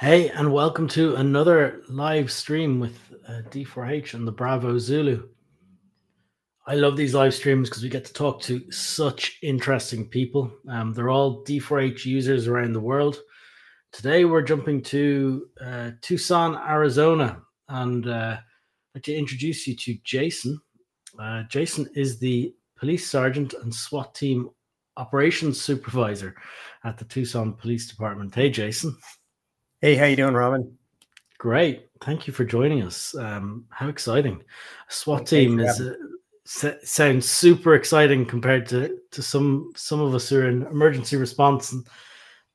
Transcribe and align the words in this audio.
Hey, 0.00 0.28
and 0.28 0.52
welcome 0.52 0.86
to 0.90 1.16
another 1.16 1.82
live 1.88 2.30
stream 2.30 2.78
with 2.78 3.00
uh, 3.26 3.42
D4H 3.50 4.14
and 4.14 4.28
the 4.28 4.30
Bravo 4.30 4.78
Zulu. 4.78 5.28
I 6.68 6.76
love 6.76 6.96
these 6.96 7.14
live 7.14 7.34
streams 7.34 7.68
because 7.68 7.82
we 7.82 7.88
get 7.88 8.04
to 8.04 8.12
talk 8.12 8.40
to 8.42 8.70
such 8.70 9.40
interesting 9.42 10.06
people. 10.06 10.52
Um, 10.68 10.94
they're 10.94 11.10
all 11.10 11.42
D4H 11.44 12.04
users 12.04 12.46
around 12.46 12.74
the 12.74 12.80
world. 12.80 13.18
Today, 13.90 14.24
we're 14.24 14.42
jumping 14.42 14.82
to 14.82 15.48
uh, 15.60 15.90
Tucson, 16.00 16.54
Arizona, 16.54 17.42
and 17.68 18.06
uh, 18.06 18.36
I'd 18.38 18.94
like 18.94 19.02
to 19.02 19.16
introduce 19.16 19.66
you 19.66 19.74
to 19.74 19.98
Jason. 20.04 20.60
Uh, 21.18 21.42
Jason 21.48 21.90
is 21.96 22.20
the 22.20 22.54
police 22.76 23.10
sergeant 23.10 23.52
and 23.54 23.74
SWAT 23.74 24.14
team 24.14 24.48
operations 24.96 25.60
supervisor 25.60 26.36
at 26.84 26.98
the 26.98 27.04
Tucson 27.04 27.52
Police 27.52 27.88
Department. 27.88 28.32
Hey, 28.32 28.48
Jason. 28.48 28.96
Hey, 29.80 29.94
how 29.94 30.06
you 30.06 30.16
doing, 30.16 30.34
Robin? 30.34 30.76
Great. 31.38 31.88
Thank 32.00 32.26
you 32.26 32.32
for 32.32 32.44
joining 32.44 32.82
us. 32.82 33.14
Um, 33.14 33.64
how 33.70 33.88
exciting! 33.88 34.42
A 34.88 34.92
SWAT 34.92 35.24
team 35.24 35.60
is 35.60 35.80
uh, 35.80 36.74
sounds 36.82 37.30
super 37.30 37.74
exciting 37.76 38.26
compared 38.26 38.66
to 38.70 38.98
to 39.12 39.22
some 39.22 39.70
some 39.76 40.00
of 40.00 40.16
us 40.16 40.28
who 40.28 40.40
are 40.40 40.48
in 40.48 40.66
emergency 40.66 41.16
response 41.16 41.70
and 41.70 41.86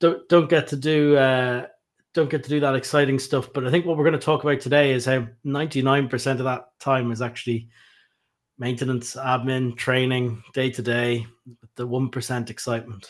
don't 0.02 0.27
don't 0.27 0.49
get 0.49 0.68
to 0.68 0.76
do 0.76 1.16
uh, 1.16 1.68
don't 2.13 2.30
get 2.30 2.44
to 2.44 2.49
do 2.49 2.59
that 2.59 2.76
exciting 2.76 3.18
stuff. 3.20 3.54
But 3.54 3.66
I 3.66 3.71
think 3.71 3.85
what 3.85 3.96
we're 3.96 4.04
going 4.04 4.20
to 4.20 4.26
talk 4.26 4.44
about 4.44 4.60
today 4.60 4.91
is 4.91 5.05
how 5.05 5.26
ninety 5.46 5.82
nine 5.82 6.10
percent 6.10 6.41
of 6.41 6.46
that 6.46 6.77
time 6.82 7.10
is 7.10 7.21
actually 7.21 7.70
maintenance, 8.60 9.16
admin, 9.16 9.77
training, 9.77 10.44
day 10.54 10.71
to 10.71 10.82
day, 10.82 11.26
the 11.77 11.88
one 11.88 12.10
percent 12.10 12.49
excitement. 12.49 13.10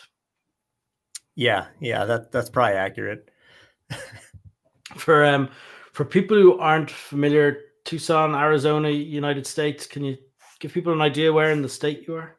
Yeah, 1.33 1.65
yeah, 1.79 2.05
that 2.05 2.31
that's 2.31 2.51
probably 2.51 2.75
accurate. 2.75 3.31
for 4.97 5.25
um 5.25 5.49
for 5.91 6.05
people 6.05 6.35
who 6.35 6.57
aren't 6.59 6.89
familiar, 6.89 7.59
Tucson, 7.85 8.33
Arizona, 8.33 8.89
United 8.89 9.45
States, 9.45 9.85
can 9.85 10.03
you 10.03 10.17
give 10.59 10.73
people 10.73 10.91
an 10.91 11.01
idea 11.01 11.31
where 11.31 11.51
in 11.51 11.61
the 11.61 11.69
state 11.69 12.07
you 12.07 12.15
are? 12.15 12.37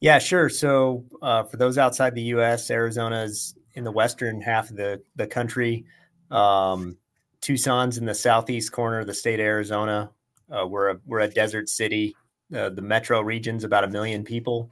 Yeah, 0.00 0.18
sure. 0.18 0.48
So 0.48 1.04
uh, 1.20 1.42
for 1.42 1.56
those 1.56 1.76
outside 1.76 2.14
the 2.14 2.22
U.S., 2.22 2.70
Arizona 2.70 3.22
is 3.22 3.54
in 3.74 3.84
the 3.84 3.92
western 3.92 4.40
half 4.40 4.70
of 4.70 4.76
the 4.76 5.02
the 5.16 5.26
country. 5.26 5.84
Um, 6.30 6.96
Tucson's 7.40 7.98
in 7.98 8.04
the 8.04 8.14
southeast 8.14 8.72
corner 8.72 9.00
of 9.00 9.06
the 9.06 9.14
state 9.14 9.40
of 9.40 9.46
Arizona. 9.46 10.10
Uh, 10.50 10.66
we're 10.66 10.90
a 10.90 11.00
we're 11.04 11.20
a 11.20 11.28
desert 11.28 11.68
city. 11.68 12.14
Uh, 12.54 12.70
the 12.70 12.82
metro 12.82 13.20
region's 13.20 13.64
about 13.64 13.84
a 13.84 13.88
million 13.88 14.24
people. 14.24 14.70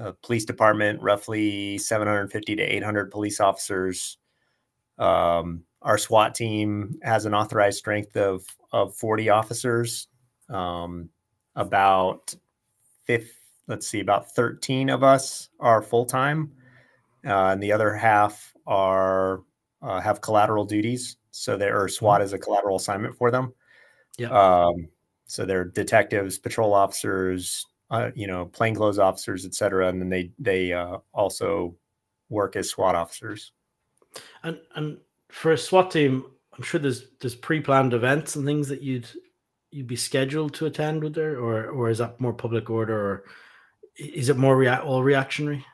Uh, 0.00 0.12
police 0.22 0.44
department 0.44 1.00
roughly 1.00 1.78
750 1.78 2.56
to 2.56 2.62
800 2.62 3.10
police 3.10 3.40
officers. 3.40 4.18
Um, 4.98 5.64
our 5.82 5.98
SWAT 5.98 6.34
team 6.34 6.98
has 7.02 7.26
an 7.26 7.34
authorized 7.34 7.78
strength 7.78 8.16
of 8.16 8.44
of 8.72 8.96
40 8.96 9.28
officers. 9.28 10.08
Um, 10.48 11.10
about 11.56 12.34
fifth, 13.04 13.38
let's 13.68 13.86
see, 13.86 14.00
about 14.00 14.34
13 14.34 14.90
of 14.90 15.04
us 15.04 15.48
are 15.60 15.82
full 15.82 16.04
time, 16.04 16.52
uh, 17.24 17.50
and 17.50 17.62
the 17.62 17.72
other 17.72 17.94
half 17.94 18.52
are 18.66 19.42
uh, 19.82 20.00
have 20.00 20.20
collateral 20.20 20.64
duties. 20.64 21.16
So 21.30 21.56
their 21.56 21.88
SWAT 21.88 22.20
mm-hmm. 22.20 22.24
is 22.24 22.32
a 22.32 22.38
collateral 22.38 22.76
assignment 22.76 23.16
for 23.16 23.30
them. 23.30 23.52
Yeah. 24.18 24.30
Um, 24.30 24.88
so 25.26 25.44
they're 25.44 25.64
detectives, 25.64 26.38
patrol 26.38 26.74
officers, 26.74 27.66
uh, 27.90 28.10
you 28.14 28.26
know, 28.26 28.46
plainclothes 28.46 28.98
officers, 28.98 29.44
et 29.44 29.54
cetera, 29.54 29.88
and 29.88 30.00
then 30.00 30.08
they 30.08 30.32
they 30.38 30.72
uh, 30.72 30.98
also 31.12 31.76
work 32.28 32.56
as 32.56 32.70
SWAT 32.70 32.94
officers. 32.94 33.52
And 34.42 34.58
and 34.74 34.98
for 35.30 35.52
a 35.52 35.58
SWAT 35.58 35.90
team, 35.90 36.24
I'm 36.56 36.62
sure 36.62 36.80
there's 36.80 37.06
there's 37.20 37.34
pre-planned 37.34 37.94
events 37.94 38.36
and 38.36 38.44
things 38.44 38.68
that 38.68 38.82
you'd 38.82 39.08
you'd 39.70 39.86
be 39.86 39.96
scheduled 39.96 40.54
to 40.54 40.66
attend 40.66 41.02
with 41.02 41.14
there, 41.14 41.38
or 41.38 41.66
or 41.66 41.90
is 41.90 41.98
that 41.98 42.20
more 42.20 42.32
public 42.32 42.70
order, 42.70 42.96
or 42.96 43.24
is 43.96 44.28
it 44.28 44.36
more 44.36 44.56
rea- 44.56 44.78
all 44.78 45.02
reactionary? 45.02 45.64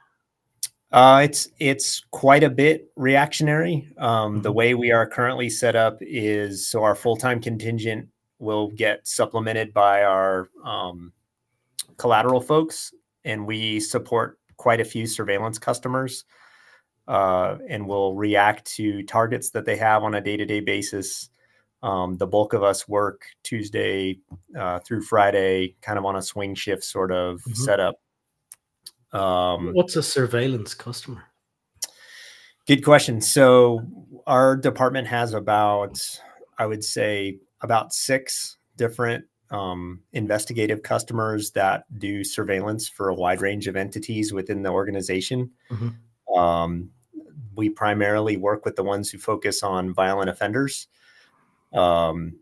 Uh, 0.92 1.20
it's 1.22 1.48
it's 1.58 2.02
quite 2.10 2.42
a 2.42 2.50
bit 2.50 2.90
reactionary. 2.96 3.92
Um, 3.98 4.34
mm-hmm. 4.34 4.42
The 4.42 4.52
way 4.52 4.74
we 4.74 4.90
are 4.90 5.06
currently 5.06 5.50
set 5.50 5.76
up 5.76 5.98
is 6.00 6.66
so 6.66 6.82
our 6.82 6.94
full 6.94 7.16
time 7.16 7.40
contingent 7.40 8.08
will 8.38 8.68
get 8.68 9.06
supplemented 9.06 9.74
by 9.74 10.02
our 10.02 10.48
um, 10.64 11.12
collateral 11.98 12.40
folks, 12.40 12.92
and 13.24 13.46
we 13.46 13.80
support 13.80 14.38
quite 14.56 14.80
a 14.80 14.84
few 14.84 15.06
surveillance 15.06 15.58
customers 15.58 16.24
uh, 17.10 17.58
and 17.68 17.88
will 17.88 18.14
react 18.14 18.64
to 18.76 19.02
targets 19.02 19.50
that 19.50 19.64
they 19.64 19.76
have 19.76 20.04
on 20.04 20.14
a 20.14 20.20
day 20.20 20.36
to 20.36 20.46
day 20.46 20.60
basis. 20.60 21.28
Um, 21.82 22.18
the 22.18 22.26
bulk 22.26 22.52
of 22.52 22.62
us 22.62 22.86
work 22.86 23.22
Tuesday 23.42 24.20
uh, 24.56 24.78
through 24.78 25.02
Friday, 25.02 25.74
kind 25.82 25.98
of 25.98 26.04
on 26.04 26.14
a 26.14 26.22
swing 26.22 26.54
shift 26.54 26.84
sort 26.84 27.10
of 27.10 27.38
mm-hmm. 27.38 27.54
setup. 27.54 27.96
Um, 29.12 29.72
What's 29.72 29.96
a 29.96 30.04
surveillance 30.04 30.72
customer? 30.72 31.24
Good 32.68 32.84
question. 32.84 33.20
So, 33.20 33.82
our 34.28 34.56
department 34.56 35.08
has 35.08 35.34
about, 35.34 35.98
I 36.58 36.66
would 36.66 36.84
say, 36.84 37.38
about 37.60 37.92
six 37.92 38.56
different 38.76 39.24
um, 39.50 40.02
investigative 40.12 40.84
customers 40.84 41.50
that 41.52 41.86
do 41.98 42.22
surveillance 42.22 42.88
for 42.88 43.08
a 43.08 43.14
wide 43.14 43.40
range 43.40 43.66
of 43.66 43.74
entities 43.74 44.32
within 44.32 44.62
the 44.62 44.70
organization. 44.70 45.50
Mm-hmm. 45.72 46.38
Um, 46.38 46.90
we 47.54 47.68
primarily 47.68 48.36
work 48.36 48.64
with 48.64 48.76
the 48.76 48.84
ones 48.84 49.10
who 49.10 49.18
focus 49.18 49.62
on 49.62 49.94
violent 49.94 50.30
offenders. 50.30 50.88
Um, 51.72 52.36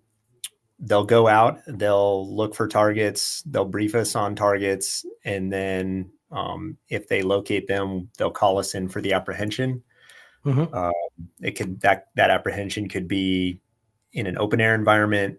they'll 0.78 1.04
go 1.04 1.28
out, 1.28 1.60
they'll 1.66 2.34
look 2.34 2.54
for 2.54 2.69
targets, 2.69 3.42
they'll 3.42 3.64
brief 3.64 3.94
us 3.94 4.14
on 4.14 4.34
targets, 4.34 5.04
and 5.25 5.53
then 5.53 6.10
um, 6.31 6.76
if 6.88 7.09
they 7.09 7.22
locate 7.22 7.66
them, 7.66 8.09
they'll 8.16 8.31
call 8.31 8.59
us 8.59 8.75
in 8.75 8.88
for 8.88 9.00
the 9.00 9.12
apprehension. 9.12 9.82
Mm-hmm. 10.44 10.72
Uh, 10.72 10.92
it 11.42 11.53
could 11.53 11.80
that 11.80 12.09
that 12.15 12.30
apprehension 12.30 12.88
could 12.88 13.09
be 13.09 13.60
in 14.12 14.26
an 14.26 14.38
open 14.38 14.60
air 14.60 14.75
environment, 14.75 15.38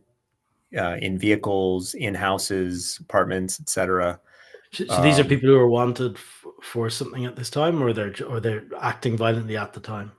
uh, 0.78 0.98
in 1.02 1.18
vehicles, 1.18 1.94
in 1.94 2.14
houses, 2.14 3.00
apartments, 3.02 3.60
etc. 3.60 4.20
So, 4.72 4.86
so 4.86 5.02
these 5.02 5.20
um, 5.20 5.26
are 5.26 5.30
people 5.30 5.50
who 5.50 5.58
are 5.58 5.68
wanted 5.68 6.16
f- 6.16 6.46
for 6.62 6.90
something 6.90 7.26
at 7.26 7.36
this 7.36 7.50
time, 7.50 7.82
or 7.82 7.92
they're 7.94 8.14
or 8.28 8.40
they're 8.40 8.66
acting 8.80 9.18
violently 9.18 9.58
at 9.58 9.74
the 9.74 9.80
time. 9.80 10.12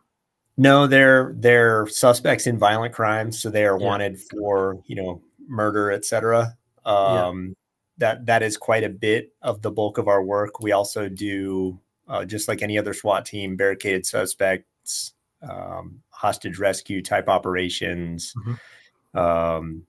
No, 0.57 0.87
they're 0.87 1.35
they're 1.37 1.87
suspects 1.87 2.47
in 2.47 2.59
violent 2.59 2.93
crimes, 2.93 3.41
so 3.41 3.49
they 3.49 3.65
are 3.65 3.79
yeah. 3.79 3.87
wanted 3.87 4.19
for 4.19 4.83
you 4.87 4.97
know 4.97 5.23
murder, 5.47 5.91
etc. 5.91 6.57
Um, 6.85 7.47
yeah. 7.47 7.53
That 7.99 8.27
that 8.27 8.43
is 8.43 8.57
quite 8.57 8.83
a 8.83 8.89
bit 8.89 9.33
of 9.43 9.63
the 9.63 9.71
bulk 9.71 9.99
of 9.99 10.09
our 10.09 10.23
work. 10.23 10.61
We 10.61 10.73
also 10.73 11.09
do 11.09 11.79
uh, 12.09 12.25
just 12.25 12.49
like 12.49 12.61
any 12.61 12.77
other 12.77 12.93
SWAT 12.93 13.25
team, 13.25 13.57
barricaded 13.57 14.05
suspects, 14.05 15.13
um, 15.49 16.03
hostage 16.09 16.59
rescue 16.59 17.03
type 17.03 17.29
operations. 17.29 18.35
Mm-hmm. 18.37 19.19
Um, 19.19 19.87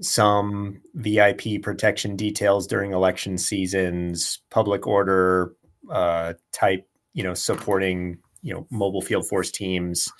some 0.00 0.80
VIP 0.94 1.62
protection 1.62 2.16
details 2.16 2.66
during 2.66 2.92
election 2.92 3.38
seasons, 3.38 4.40
public 4.50 4.86
order 4.86 5.54
uh, 5.90 6.34
type, 6.52 6.88
you 7.12 7.22
know, 7.22 7.34
supporting 7.34 8.18
you 8.42 8.54
know 8.54 8.66
mobile 8.70 9.02
field 9.02 9.28
force 9.28 9.50
teams, 9.50 10.10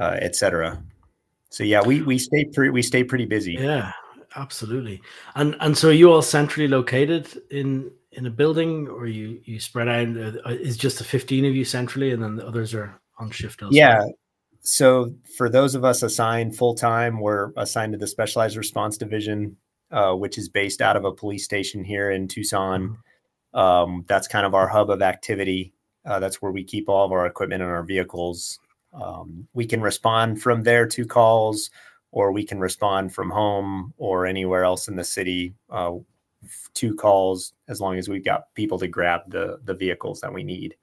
uh, 0.00 0.16
etc. 0.20 0.82
So 1.50 1.64
yeah, 1.64 1.82
we 1.84 2.02
we 2.02 2.18
stay 2.18 2.44
pretty 2.44 2.70
we 2.70 2.82
stay 2.82 3.04
pretty 3.04 3.26
busy. 3.26 3.54
Yeah, 3.54 3.92
absolutely. 4.36 5.00
And 5.34 5.56
and 5.60 5.76
so 5.76 5.88
are 5.88 5.92
you 5.92 6.12
all 6.12 6.22
centrally 6.22 6.68
located 6.68 7.28
in 7.50 7.90
in 8.12 8.26
a 8.26 8.30
building, 8.30 8.88
or 8.88 9.06
you 9.06 9.40
you 9.44 9.60
spread 9.60 9.88
out? 9.88 10.08
Is 10.52 10.76
just 10.76 10.98
the 10.98 11.04
fifteen 11.04 11.44
of 11.44 11.54
you 11.54 11.64
centrally, 11.64 12.12
and 12.12 12.22
then 12.22 12.36
the 12.36 12.46
others 12.46 12.74
are 12.74 13.00
on 13.18 13.30
shift 13.30 13.62
elsewhere? 13.62 13.78
Yeah, 13.78 14.04
so 14.68 15.14
for 15.36 15.48
those 15.48 15.74
of 15.74 15.82
us 15.82 16.02
assigned 16.02 16.54
full 16.54 16.74
time, 16.74 17.20
we're 17.20 17.52
assigned 17.56 17.92
to 17.92 17.98
the 17.98 18.06
Specialized 18.06 18.56
Response 18.56 18.98
Division, 18.98 19.56
uh, 19.90 20.12
which 20.12 20.36
is 20.36 20.50
based 20.50 20.82
out 20.82 20.94
of 20.94 21.06
a 21.06 21.12
police 21.12 21.44
station 21.44 21.82
here 21.82 22.10
in 22.10 22.28
Tucson. 22.28 22.98
Mm-hmm. 23.54 23.58
Um, 23.58 24.04
that's 24.08 24.28
kind 24.28 24.44
of 24.44 24.54
our 24.54 24.68
hub 24.68 24.90
of 24.90 25.00
activity. 25.00 25.72
Uh, 26.04 26.20
that's 26.20 26.42
where 26.42 26.52
we 26.52 26.64
keep 26.64 26.88
all 26.88 27.06
of 27.06 27.12
our 27.12 27.24
equipment 27.24 27.62
and 27.62 27.70
our 27.70 27.82
vehicles. 27.82 28.58
Um, 28.92 29.48
we 29.54 29.64
can 29.64 29.80
respond 29.80 30.42
from 30.42 30.64
there 30.64 30.86
to 30.86 31.06
calls, 31.06 31.70
or 32.12 32.30
we 32.30 32.44
can 32.44 32.58
respond 32.58 33.14
from 33.14 33.30
home 33.30 33.94
or 33.96 34.26
anywhere 34.26 34.64
else 34.64 34.86
in 34.86 34.96
the 34.96 35.04
city 35.04 35.54
uh, 35.70 35.94
to 36.74 36.94
calls, 36.94 37.54
as 37.68 37.80
long 37.80 37.96
as 37.96 38.06
we've 38.06 38.24
got 38.24 38.54
people 38.54 38.78
to 38.80 38.86
grab 38.86 39.22
the 39.28 39.60
the 39.64 39.74
vehicles 39.74 40.20
that 40.20 40.32
we 40.32 40.42
need. 40.42 40.76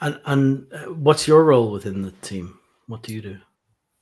And 0.00 0.20
and 0.24 0.66
uh, 0.72 0.92
what's 0.92 1.28
your 1.28 1.44
role 1.44 1.70
within 1.70 2.02
the 2.02 2.12
team? 2.22 2.58
What 2.86 3.02
do 3.02 3.14
you 3.14 3.22
do? 3.22 3.38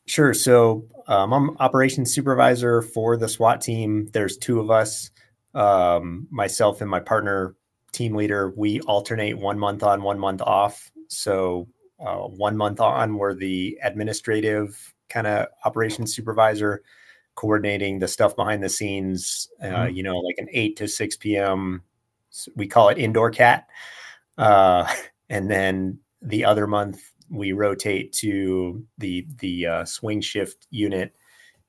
Sure. 0.06 0.34
So 0.34 0.86
um, 1.06 1.32
I'm 1.32 1.56
operations 1.58 2.14
supervisor 2.14 2.82
for 2.82 3.16
the 3.16 3.28
SWAT 3.28 3.60
team. 3.60 4.08
There's 4.12 4.36
two 4.36 4.60
of 4.60 4.70
us, 4.70 5.10
um, 5.54 6.28
myself 6.30 6.80
and 6.80 6.90
my 6.90 7.00
partner, 7.00 7.54
team 7.92 8.14
leader. 8.14 8.52
We 8.56 8.80
alternate 8.82 9.38
one 9.38 9.58
month 9.58 9.82
on, 9.82 10.02
one 10.02 10.18
month 10.18 10.42
off. 10.42 10.90
So 11.08 11.68
uh, 11.98 12.16
one 12.28 12.56
month 12.56 12.80
on, 12.80 13.16
we're 13.16 13.34
the 13.34 13.78
administrative 13.82 14.94
kind 15.08 15.26
of 15.26 15.46
operations 15.64 16.14
supervisor, 16.14 16.82
coordinating 17.34 17.98
the 17.98 18.08
stuff 18.08 18.36
behind 18.36 18.62
the 18.62 18.68
scenes. 18.68 19.48
Uh, 19.62 19.66
mm-hmm. 19.66 19.96
You 19.96 20.02
know, 20.02 20.18
like 20.18 20.36
an 20.38 20.48
eight 20.52 20.76
to 20.76 20.88
six 20.88 21.16
p.m. 21.16 21.82
We 22.56 22.66
call 22.66 22.88
it 22.88 22.98
indoor 22.98 23.30
cat, 23.30 23.68
uh, 24.38 24.92
and 25.34 25.50
then 25.50 25.98
the 26.22 26.44
other 26.44 26.68
month 26.68 27.02
we 27.28 27.50
rotate 27.50 28.12
to 28.12 28.86
the 28.98 29.26
the 29.40 29.66
uh, 29.66 29.84
swing 29.84 30.20
shift 30.20 30.68
unit 30.70 31.12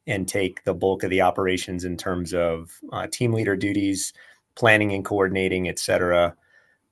and 0.06 0.28
take 0.28 0.64
the 0.66 0.74
bulk 0.74 1.02
of 1.02 1.10
the 1.10 1.22
operations 1.22 1.84
in 1.84 1.98
terms 1.98 2.32
of 2.32 2.70
uh, 2.94 3.08
team 3.08 3.34
leader 3.34 3.56
duties, 3.56 4.14
planning 4.56 4.94
and 4.94 5.04
coordinating, 5.04 5.68
etc. 5.68 6.36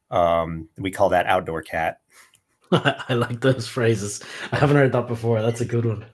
Um, 0.09 0.67
we 0.79 0.89
call 0.89 1.09
that 1.09 1.27
outdoor 1.27 1.61
cat. 1.61 1.99
I 2.71 3.13
like 3.13 3.39
those 3.41 3.67
phrases. 3.67 4.23
I 4.51 4.57
haven't 4.57 4.77
heard 4.77 4.93
that 4.93 5.07
before. 5.07 5.43
That's 5.43 5.61
a 5.61 5.65
good 5.65 5.85
one. 5.85 6.05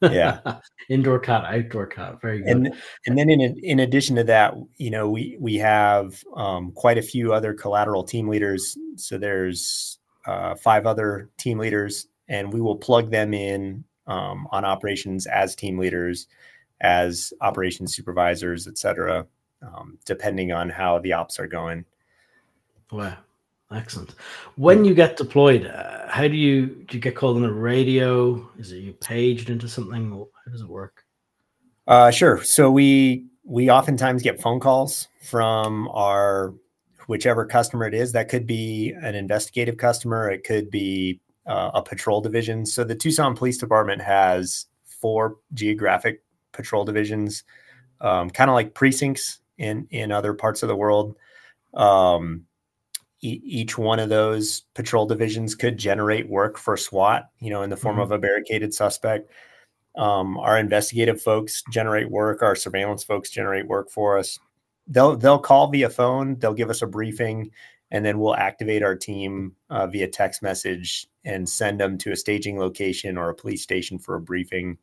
Yeah, 0.00 0.38
indoor 0.88 1.18
cat, 1.18 1.44
outdoor 1.44 1.86
cat. 1.86 2.20
Very 2.20 2.38
good. 2.38 2.48
And 2.48 2.74
and 3.06 3.18
then 3.18 3.30
in 3.30 3.40
in 3.40 3.80
addition 3.80 4.14
to 4.14 4.24
that, 4.24 4.54
you 4.76 4.90
know, 4.90 5.10
we 5.10 5.36
we 5.40 5.56
have 5.56 6.22
um, 6.36 6.70
quite 6.70 6.98
a 6.98 7.02
few 7.02 7.32
other 7.32 7.52
collateral 7.52 8.04
team 8.04 8.28
leaders. 8.28 8.78
So 8.94 9.18
there's 9.18 9.98
uh, 10.26 10.54
five 10.54 10.86
other 10.86 11.30
team 11.36 11.58
leaders, 11.58 12.08
and 12.28 12.52
we 12.52 12.60
will 12.60 12.76
plug 12.76 13.10
them 13.10 13.34
in 13.34 13.84
um, 14.06 14.48
on 14.50 14.64
operations 14.64 15.26
as 15.26 15.54
team 15.54 15.78
leaders, 15.78 16.26
as 16.80 17.32
operations 17.40 17.94
supervisors, 17.94 18.66
et 18.66 18.78
cetera, 18.78 19.26
um, 19.62 19.98
depending 20.04 20.52
on 20.52 20.68
how 20.68 20.98
the 20.98 21.12
ops 21.12 21.38
are 21.38 21.46
going. 21.46 21.84
Wow. 22.90 23.16
Excellent. 23.72 24.14
When 24.56 24.84
you 24.84 24.94
get 24.94 25.16
deployed, 25.16 25.66
uh, 25.66 26.06
how 26.08 26.28
do 26.28 26.36
you 26.36 26.66
do 26.66 26.96
you 26.96 27.00
get 27.00 27.16
called 27.16 27.36
on 27.36 27.42
the 27.42 27.52
radio? 27.52 28.48
Is 28.58 28.72
it 28.72 28.76
you 28.78 28.92
paged 28.92 29.50
into 29.50 29.68
something? 29.68 30.10
How 30.10 30.52
does 30.52 30.60
it 30.60 30.68
work? 30.68 31.04
Uh, 31.86 32.10
sure. 32.10 32.42
So 32.44 32.70
we 32.70 33.26
we 33.42 33.70
oftentimes 33.70 34.22
get 34.22 34.40
phone 34.40 34.60
calls 34.60 35.08
from 35.22 35.88
our 35.88 36.54
whichever 37.06 37.44
customer 37.44 37.86
it 37.86 37.94
is. 37.94 38.12
That 38.12 38.28
could 38.28 38.46
be 38.46 38.94
an 39.02 39.14
investigative 39.14 39.76
customer. 39.76 40.30
It 40.30 40.44
could 40.44 40.70
be 40.70 41.20
uh, 41.46 41.70
a 41.74 41.82
patrol 41.82 42.20
division. 42.20 42.66
So 42.66 42.84
the 42.84 42.94
Tucson 42.94 43.36
Police 43.36 43.58
Department 43.58 44.00
has 44.02 44.66
four 44.84 45.36
geographic 45.52 46.22
patrol 46.52 46.84
divisions, 46.84 47.44
um, 48.00 48.30
kind 48.30 48.50
of 48.50 48.54
like 48.54 48.74
precincts 48.74 49.40
in 49.58 49.86
in 49.90 50.12
other 50.12 50.34
parts 50.34 50.62
of 50.62 50.68
the 50.68 50.76
world. 50.76 51.16
Um, 51.74 52.44
e- 53.20 53.42
each 53.44 53.76
one 53.76 53.98
of 53.98 54.08
those 54.08 54.62
patrol 54.74 55.06
divisions 55.06 55.54
could 55.54 55.76
generate 55.76 56.28
work 56.28 56.56
for 56.56 56.76
SWAT, 56.76 57.28
you 57.40 57.50
know, 57.50 57.62
in 57.62 57.70
the 57.70 57.76
form 57.76 57.96
mm-hmm. 57.96 58.02
of 58.02 58.12
a 58.12 58.18
barricaded 58.18 58.72
suspect. 58.72 59.30
Um, 59.96 60.38
our 60.38 60.58
investigative 60.58 61.22
folks 61.22 61.62
generate 61.70 62.10
work. 62.10 62.42
Our 62.42 62.56
surveillance 62.56 63.04
folks 63.04 63.30
generate 63.30 63.68
work 63.68 63.90
for 63.90 64.18
us. 64.18 64.38
They'll 64.86 65.16
they'll 65.16 65.38
call 65.38 65.68
via 65.68 65.90
phone. 65.90 66.38
They'll 66.38 66.54
give 66.54 66.70
us 66.70 66.82
a 66.82 66.86
briefing, 66.86 67.50
and 67.90 68.04
then 68.04 68.18
we'll 68.18 68.36
activate 68.36 68.82
our 68.82 68.96
team 68.96 69.54
uh, 69.70 69.86
via 69.86 70.08
text 70.08 70.42
message 70.42 71.06
and 71.24 71.48
send 71.48 71.80
them 71.80 71.96
to 71.98 72.12
a 72.12 72.16
staging 72.16 72.58
location 72.58 73.16
or 73.16 73.30
a 73.30 73.34
police 73.34 73.62
station 73.62 73.98
for 73.98 74.14
a 74.14 74.20
briefing. 74.20 74.78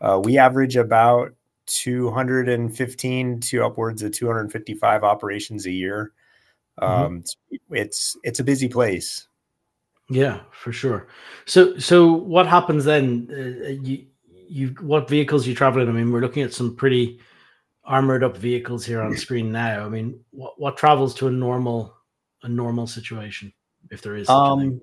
Uh, 0.00 0.20
we 0.22 0.38
average 0.38 0.76
about 0.76 1.34
215 1.66 3.40
to 3.40 3.64
upwards 3.64 4.02
of 4.02 4.12
255 4.12 5.04
operations 5.04 5.66
a 5.66 5.70
year. 5.70 6.12
Mm-hmm. 6.80 7.04
Um, 7.04 7.22
mm-hmm. 7.22 7.74
it's 7.74 8.16
it's 8.22 8.40
a 8.40 8.44
busy 8.44 8.68
place. 8.68 9.26
Yeah, 10.10 10.40
for 10.52 10.72
sure. 10.72 11.08
So 11.44 11.78
so 11.78 12.12
what 12.12 12.46
happens 12.46 12.84
then? 12.84 13.28
Uh, 13.30 13.68
you 13.82 14.06
you 14.48 14.68
what 14.80 15.08
vehicles 15.08 15.46
you 15.46 15.54
traveling? 15.54 15.88
I 15.88 15.92
mean, 15.92 16.10
we're 16.10 16.20
looking 16.20 16.42
at 16.42 16.54
some 16.54 16.74
pretty 16.74 17.20
armored 17.88 18.22
up 18.22 18.36
vehicles 18.36 18.84
here 18.84 19.00
on 19.00 19.16
screen 19.16 19.50
now. 19.50 19.84
I 19.84 19.88
mean, 19.88 20.20
what 20.30 20.60
what 20.60 20.76
travels 20.76 21.14
to 21.16 21.26
a 21.26 21.30
normal 21.30 21.94
a 22.42 22.48
normal 22.48 22.86
situation 22.86 23.52
if 23.90 24.02
there 24.02 24.14
is? 24.14 24.28
um, 24.28 24.80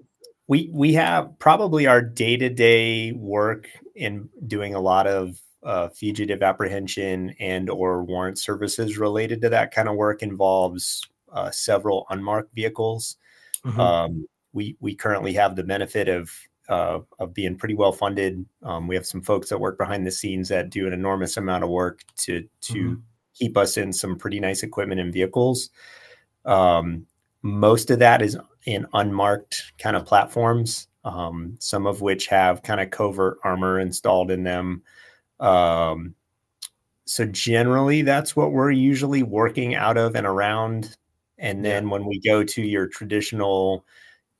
we 0.48 0.69
we 0.74 0.94
have 0.94 1.38
probably 1.40 1.88
our 1.88 2.02
day 2.02 2.36
to 2.36 2.50
day 2.50 3.13
work 3.13 3.69
in 3.96 4.28
doing 4.48 4.75
a 4.75 4.81
lot 4.81 5.07
of 5.07 5.40
uh, 5.63 5.90
fugitive 5.90 6.44
apprehension 6.44 7.34
and 7.40 7.69
or 7.69 8.04
warrant 8.04 8.38
services 8.38 8.98
related 8.98 9.42
to 9.42 9.50
that 9.50 9.72
kind 9.72 9.88
of 9.88 9.96
work 9.96 10.22
involves 10.22 11.07
uh, 11.31 11.50
several 11.52 12.06
unmarked 12.10 12.54
vehicles. 12.54 13.18
Mm-hmm. 13.63 13.80
Um, 13.80 14.28
we 14.52 14.75
we 14.80 14.96
currently 14.96 15.34
have 15.34 15.56
the 15.56 15.63
benefit 15.63 16.07
of 16.07 16.31
uh, 16.70 17.00
of 17.20 17.34
being 17.34 17.56
pretty 17.58 17.76
well 17.76 17.92
funded. 17.92 18.46
Um, 18.64 18.88
we 18.88 18.96
have 18.96 19.06
some 19.06 19.22
folks 19.22 19.50
that 19.50 19.60
work 19.60 19.78
behind 19.78 20.06
the 20.06 20.12
scenes 20.12 20.50
that 20.50 20.70
do 20.70 20.88
an 20.88 20.94
enormous 20.94 21.38
amount 21.38 21.64
of 21.64 21.70
work 21.70 22.02
to 22.18 22.48
to 22.62 22.74
mm-hmm. 22.74 22.94
keep 23.34 23.58
us 23.58 23.78
in 23.78 23.94
some 23.94 24.18
pretty 24.18 24.40
nice 24.40 24.64
equipment 24.64 25.02
and 25.02 25.14
vehicles. 25.14 25.70
Um, 26.46 27.06
most 27.42 27.92
of 27.92 28.00
that 28.00 28.22
is 28.22 28.38
in 28.66 28.88
unmarked 28.94 29.74
kind 29.78 29.96
of 29.96 30.06
platforms, 30.06 30.88
um, 31.04 31.56
some 31.60 31.86
of 31.86 32.02
which 32.02 32.28
have 32.28 32.64
kind 32.64 32.82
of 32.82 32.90
covert 32.90 33.38
armor 33.44 33.80
installed 33.80 34.32
in 34.32 34.44
them. 34.44 34.82
Um, 35.40 36.16
so 37.06 37.26
generally, 37.26 38.02
that's 38.02 38.36
what 38.36 38.52
we're 38.52 38.72
usually 38.72 39.22
working 39.22 39.76
out 39.76 39.98
of 39.98 40.16
and 40.16 40.26
around. 40.26 40.98
And 41.38 41.64
then 41.64 41.84
yeah. 41.84 41.92
when 41.92 42.06
we 42.06 42.20
go 42.20 42.44
to 42.44 42.62
your 42.62 42.88
traditional, 42.88 43.86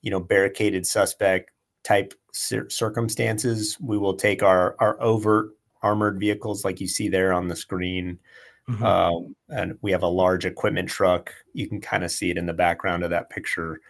you 0.02 0.10
know, 0.10 0.18
barricaded 0.18 0.86
suspect 0.86 1.52
type 1.86 2.14
cir- 2.32 2.68
circumstances, 2.68 3.78
we 3.80 3.98
will 3.98 4.14
take 4.14 4.42
our 4.42 4.76
our 4.80 5.00
overt 5.02 5.50
armored 5.82 6.18
vehicles 6.18 6.64
like 6.64 6.80
you 6.80 6.88
see 6.88 7.08
there 7.08 7.32
on 7.32 7.48
the 7.48 7.56
screen 7.56 8.18
Mm-hmm. 8.68 8.84
Um, 8.84 9.36
and 9.48 9.78
we 9.80 9.92
have 9.92 10.02
a 10.02 10.08
large 10.08 10.44
equipment 10.44 10.88
truck. 10.88 11.32
You 11.52 11.68
can 11.68 11.80
kind 11.80 12.04
of 12.04 12.10
see 12.10 12.30
it 12.30 12.38
in 12.38 12.46
the 12.46 12.52
background 12.52 13.04
of 13.04 13.10
that 13.10 13.30
picture 13.30 13.80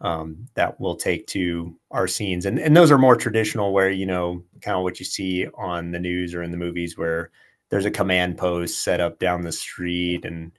um, 0.00 0.46
that 0.54 0.78
we'll 0.80 0.96
take 0.96 1.26
to 1.28 1.74
our 1.90 2.06
scenes. 2.06 2.44
And, 2.44 2.58
and 2.58 2.76
those 2.76 2.90
are 2.90 2.98
more 2.98 3.16
traditional, 3.16 3.72
where, 3.72 3.90
you 3.90 4.06
know, 4.06 4.42
kind 4.60 4.76
of 4.76 4.82
what 4.82 4.98
you 4.98 5.06
see 5.06 5.46
on 5.54 5.92
the 5.92 5.98
news 5.98 6.34
or 6.34 6.42
in 6.42 6.50
the 6.50 6.58
movies, 6.58 6.98
where 6.98 7.30
there's 7.70 7.86
a 7.86 7.90
command 7.90 8.36
post 8.36 8.84
set 8.84 9.00
up 9.00 9.18
down 9.18 9.42
the 9.42 9.52
street 9.52 10.24
and 10.24 10.52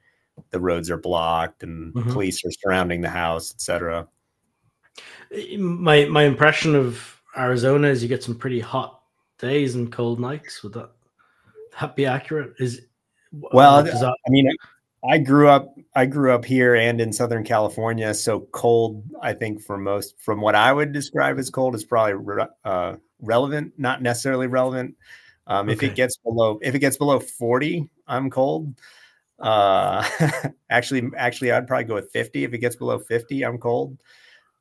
the 0.52 0.60
roads 0.60 0.90
are 0.90 0.98
blocked 0.98 1.64
and 1.64 1.94
mm-hmm. 1.94 2.12
police 2.12 2.44
are 2.44 2.52
surrounding 2.52 3.02
the 3.02 3.10
house, 3.10 3.54
etc. 3.54 4.08
My 5.58 6.06
my 6.06 6.24
impression 6.24 6.76
of 6.76 7.22
Arizona 7.38 7.88
is 7.88 8.02
you 8.02 8.10
get 8.10 8.24
some 8.24 8.38
pretty 8.38 8.60
hot 8.60 9.02
days 9.38 9.76
and 9.76 9.92
cold 9.92 10.20
nights. 10.20 10.64
Would 10.64 10.74
that 10.74 10.92
that 11.80 11.96
be 11.96 12.06
accurate? 12.06 12.54
Is 12.60 12.82
well, 13.32 13.86
I 13.88 14.30
mean, 14.30 14.52
I 15.04 15.18
grew 15.18 15.48
up. 15.48 15.76
I 15.96 16.06
grew 16.06 16.34
up 16.34 16.46
here 16.46 16.76
and 16.76 17.00
in 17.00 17.14
Southern 17.14 17.44
California, 17.44 18.14
so 18.14 18.42
cold. 18.52 19.04
I 19.22 19.34
think 19.34 19.62
for 19.62 19.78
most, 19.78 20.20
from 20.20 20.42
what 20.42 20.56
I 20.56 20.74
would 20.74 20.92
describe 20.92 21.40
as 21.40 21.50
cold, 21.50 21.76
is 21.76 21.84
probably 21.84 22.14
re- 22.14 22.48
uh, 22.66 22.96
relevant, 23.22 23.74
not 23.78 24.02
necessarily 24.02 24.48
relevant. 24.48 24.96
Um, 25.48 25.68
okay. 25.68 25.74
If 25.74 25.84
it 25.84 25.96
gets 25.96 26.18
below, 26.18 26.60
if 26.62 26.76
it 26.76 26.80
gets 26.80 26.98
below 26.98 27.20
forty, 27.20 27.90
I'm 28.08 28.30
cold. 28.30 28.76
Uh, 29.40 30.08
actually, 30.70 31.10
actually, 31.16 31.52
I'd 31.52 31.68
probably 31.68 31.86
go 31.86 31.96
with 31.96 32.12
fifty. 32.12 32.44
If 32.44 32.54
it 32.54 32.60
gets 32.60 32.76
below 32.76 33.00
fifty, 33.00 33.46
I'm 33.46 33.58
cold. 33.58 33.98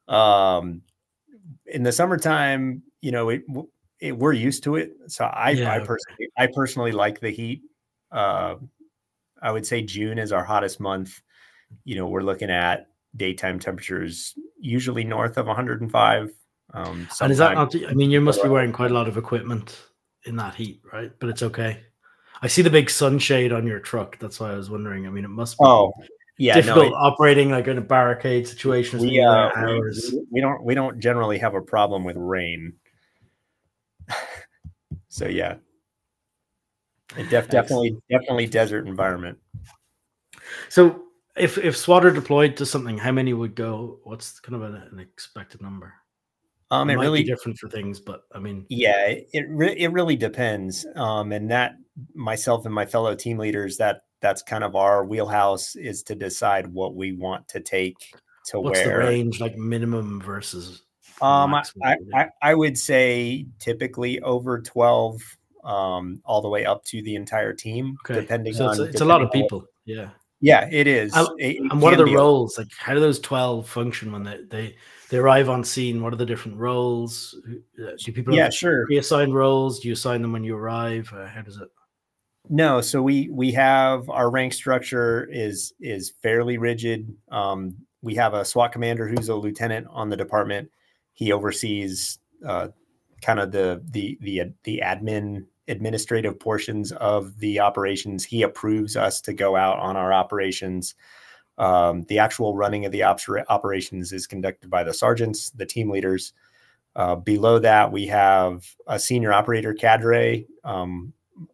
Um, 0.09 0.83
in 1.67 1.83
the 1.83 1.93
summertime, 1.93 2.83
you 3.01 3.13
know, 3.13 3.29
it, 3.29 3.43
it, 4.01 4.17
we're 4.17 4.33
used 4.33 4.65
to 4.65 4.77
it. 4.77 4.93
So 5.09 5.25
I, 5.25 5.51
yeah, 5.51 5.73
I 5.73 5.79
personally, 5.79 6.29
I 6.37 6.47
personally 6.47 6.93
like 6.93 7.21
the 7.21 7.31
heat. 7.31 7.63
Uh, 8.11 8.57
I 9.41 9.53
would 9.53 9.67
say 9.67 9.83
June 9.83 10.19
is 10.19 10.33
our 10.33 10.45
hottest 10.45 10.81
month. 10.81 11.21
You 11.85 11.97
know, 11.97 12.09
we're 12.09 12.23
looking 12.23 12.51
at 12.51 12.89
daytime 13.17 13.59
temperatures 13.59 14.35
usually 14.59 15.05
north 15.05 15.37
of 15.37 15.47
105. 15.47 16.33
Um, 16.75 17.09
and 17.21 17.33
is 17.33 17.39
that 17.39 17.55
not? 17.55 17.75
I 17.89 17.95
mean, 17.95 18.11
you 18.11 18.21
must 18.21 18.43
be 18.43 18.49
wearing 18.49 18.73
quite 18.73 18.91
a 18.91 18.95
lot 18.95 19.09
of 19.09 19.17
equipment 19.17 19.79
in 20.25 20.37
that 20.37 20.55
heat, 20.55 20.83
right? 20.93 21.11
But 21.19 21.31
it's 21.31 21.43
okay. 21.43 21.81
I 22.43 22.47
see 22.47 22.63
the 22.63 22.71
big 22.71 22.91
sunshade 22.91 23.53
on 23.53 23.67
your 23.67 23.81
truck. 23.81 24.19
That's 24.19 24.39
why 24.39 24.53
I 24.53 24.57
was 24.57 24.71
wondering. 24.71 25.07
I 25.07 25.11
mean, 25.11 25.25
it 25.25 25.29
must 25.29 25.59
be 25.59 25.65
oh, 25.65 25.93
yeah, 26.39 26.55
difficult 26.55 26.87
no, 26.87 26.93
it, 26.93 26.95
operating 26.95 27.51
like 27.51 27.67
in 27.69 27.79
a 27.79 27.83
barricade 27.83 28.47
situation. 28.47 29.01
We, 29.01 29.21
uh, 29.21 29.51
we, 29.65 30.23
we 30.31 30.41
don't 30.41 30.65
we 30.65 30.75
don't 30.75 31.01
generally 31.01 31.39
have 31.39 31.55
a 31.55 31.61
problem 31.61 32.05
with 32.05 32.17
rain. 32.17 32.75
so 35.09 35.27
yeah, 35.27 35.57
Def, 37.17 37.49
definitely, 37.49 37.97
definitely 38.11 38.47
desert 38.47 38.87
environment. 38.87 39.39
So, 40.69 41.05
if 41.37 41.59
if 41.59 41.77
SWAT 41.77 42.05
are 42.05 42.11
deployed 42.11 42.57
to 42.59 42.67
something, 42.67 42.99
how 42.99 43.13
many 43.13 43.33
would 43.33 43.55
go? 43.55 43.99
What's 44.05 44.41
kind 44.41 44.57
of 44.57 44.63
an, 44.63 44.83
an 44.93 45.01
expected 45.01 45.63
number? 45.63 45.95
Um, 46.71 46.91
it, 46.91 46.95
it 46.95 46.99
really 46.99 47.23
different 47.23 47.59
for 47.59 47.69
things, 47.69 47.99
but 47.99 48.25
I 48.35 48.39
mean, 48.39 48.67
yeah, 48.69 49.07
it 49.09 49.47
re- 49.49 49.77
it 49.77 49.91
really 49.91 50.17
depends. 50.17 50.87
Um, 50.97 51.33
and 51.33 51.51
that 51.51 51.77
myself 52.15 52.67
and 52.67 52.75
my 52.75 52.85
fellow 52.85 53.15
team 53.15 53.39
leaders, 53.39 53.79
that 53.79 54.03
that's 54.21 54.43
kind 54.43 54.65
of 54.65 54.75
our 54.77 55.05
wheelhouse 55.05 55.77
is 55.77 56.03
to 56.05 56.15
decide 56.15 56.67
what 56.67 56.95
we 56.95 57.13
want 57.13 57.49
to 57.49 57.61
take 57.61 57.97
to 58.47 58.61
what's 58.61 58.81
where. 58.81 58.99
the 58.99 59.07
range, 59.07 59.41
like 59.41 59.57
minimum 59.57 60.21
versus 60.21 60.83
Um, 61.21 61.55
I, 61.55 61.65
I, 62.15 62.29
I 62.43 62.55
would 62.55 62.79
say 62.79 63.47
typically 63.59 64.21
over 64.21 64.61
12, 64.61 65.21
um, 65.65 66.21
all 66.25 66.41
the 66.41 66.49
way 66.49 66.65
up 66.65 66.85
to 66.87 67.03
the 67.03 67.15
entire 67.15 67.53
team, 67.53 67.97
okay. 68.05 68.21
depending 68.21 68.55
so 68.55 68.71
it's, 68.71 68.81
on. 68.81 68.89
It's 68.89 69.01
a 69.01 69.05
lot 69.05 69.23
of 69.23 69.31
people. 69.31 69.65
Yeah. 69.85 70.11
Yeah, 70.41 70.69
it 70.71 70.87
is. 70.87 71.13
it, 71.39 71.57
and 71.59 71.83
what 71.83 71.93
are 71.93 71.97
the 71.97 72.07
roles? 72.07 72.59
Like, 72.59 72.69
how 72.79 72.95
do 72.95 73.01
those 73.01 73.19
12 73.19 73.69
function 73.69 74.13
when 74.13 74.23
they, 74.23 74.39
they, 74.49 74.77
they 75.11 75.17
arrive 75.17 75.49
on 75.49 75.65
scene? 75.65 76.01
What 76.01 76.13
are 76.13 76.17
the 76.17 76.27
different 76.27 76.59
roles? 76.59 77.35
Uh, 77.83 77.91
do 77.99 78.13
people 78.13 78.35
yeah, 78.35 78.49
sure. 78.49 78.87
pre-assigned 78.87 79.35
roles? 79.35 79.81
Do 79.81 79.89
you 79.89 79.95
assign 79.95 80.23
them 80.23 80.33
when 80.33 80.45
you 80.45 80.57
arrive? 80.57 81.13
Uh, 81.13 81.27
how 81.27 81.43
does 81.43 81.57
it? 81.57 81.69
No, 82.49 82.81
so 82.81 83.03
we 83.03 83.29
we 83.31 83.53
have 83.53 84.09
our 84.09 84.31
rank 84.31 84.53
structure 84.55 85.29
is 85.31 85.73
is 85.81 86.13
fairly 86.23 86.57
rigid. 86.57 87.15
Um, 87.31 87.77
we 88.01 88.15
have 88.15 88.33
a 88.33 88.45
SWAT 88.45 88.73
commander 88.73 89.07
who's 89.07 89.29
a 89.29 89.35
lieutenant 89.35 89.87
on 89.91 90.09
the 90.09 90.17
department. 90.17 90.71
He 91.13 91.33
oversees 91.33 92.19
uh, 92.47 92.69
kind 93.21 93.41
of 93.41 93.53
the 93.53 93.83
the 93.91 94.19
the 94.21 94.43
the 94.65 94.81
admin 94.83 95.45
administrative 95.69 96.41
portions 96.41 96.93
of 96.93 97.39
the 97.39 97.61
operations. 97.61 98.25
He 98.25 98.43
approves 98.43 98.97
us 98.97 99.21
to 99.23 99.35
go 99.35 99.55
out 99.55 99.79
on 99.79 99.97
our 99.97 100.13
operations. 100.13 100.95
Um, 101.59 102.05
the 102.05 102.21
actual 102.21 102.57
running 102.57 102.87
of 102.87 102.93
the 102.93 103.03
operations 103.03 104.13
is 104.13 104.27
conducted 104.27 104.71
by 104.71 104.85
the 104.85 104.95
sergeants, 104.95 105.51
the 105.51 105.67
team 105.67 105.91
leaders. 105.91 106.33
Uh, 106.97 107.17
below 107.17 107.59
that, 107.59 107.93
we 107.93 108.07
have 108.07 108.65
a 108.87 108.99
senior 108.99 109.33
operator 109.33 109.75
cadre. 109.75 110.47
Um, 110.65 111.13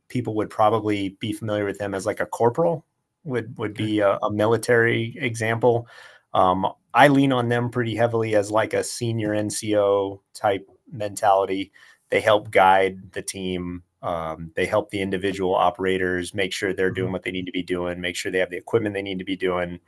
people 0.09 0.35
would 0.37 0.51
probably 0.51 1.11
be 1.21 1.33
familiar 1.33 1.65
with 1.65 1.79
them 1.79 1.95
as 1.95 2.07
like 2.07 2.21
a 2.21 2.27
corporal 2.27 2.85
would 3.25 3.57
would 3.59 3.75
be 3.75 4.01
a, 4.01 4.17
a 4.23 4.31
military 4.31 5.17
example. 5.19 5.89
Um, 6.33 6.67
I 6.93 7.09
lean 7.09 7.33
on 7.33 7.49
them 7.49 7.71
pretty 7.71 7.97
heavily 7.97 8.35
as 8.37 8.51
like 8.51 8.75
a 8.75 8.85
senior 8.85 9.31
NCO 9.31 10.21
type 10.35 10.69
mentality. 10.91 11.73
They 12.11 12.21
help 12.21 12.51
guide 12.51 13.13
the 13.13 13.23
team. 13.23 13.83
Um, 14.03 14.53
they 14.55 14.67
help 14.67 14.91
the 14.91 15.01
individual 15.01 15.55
operators 15.55 16.35
make 16.35 16.53
sure 16.53 16.75
they're 16.75 16.91
doing 16.91 17.07
mm-hmm. 17.07 17.13
what 17.15 17.23
they 17.23 17.31
need 17.31 17.47
to 17.47 17.53
be 17.53 17.63
doing, 17.63 18.01
make 18.01 18.17
sure 18.17 18.31
they 18.31 18.39
have 18.39 18.51
the 18.51 18.59
equipment 18.59 18.95
they 18.95 19.03
need 19.03 19.19
to 19.19 19.25
be 19.25 19.37
doing. 19.37 19.81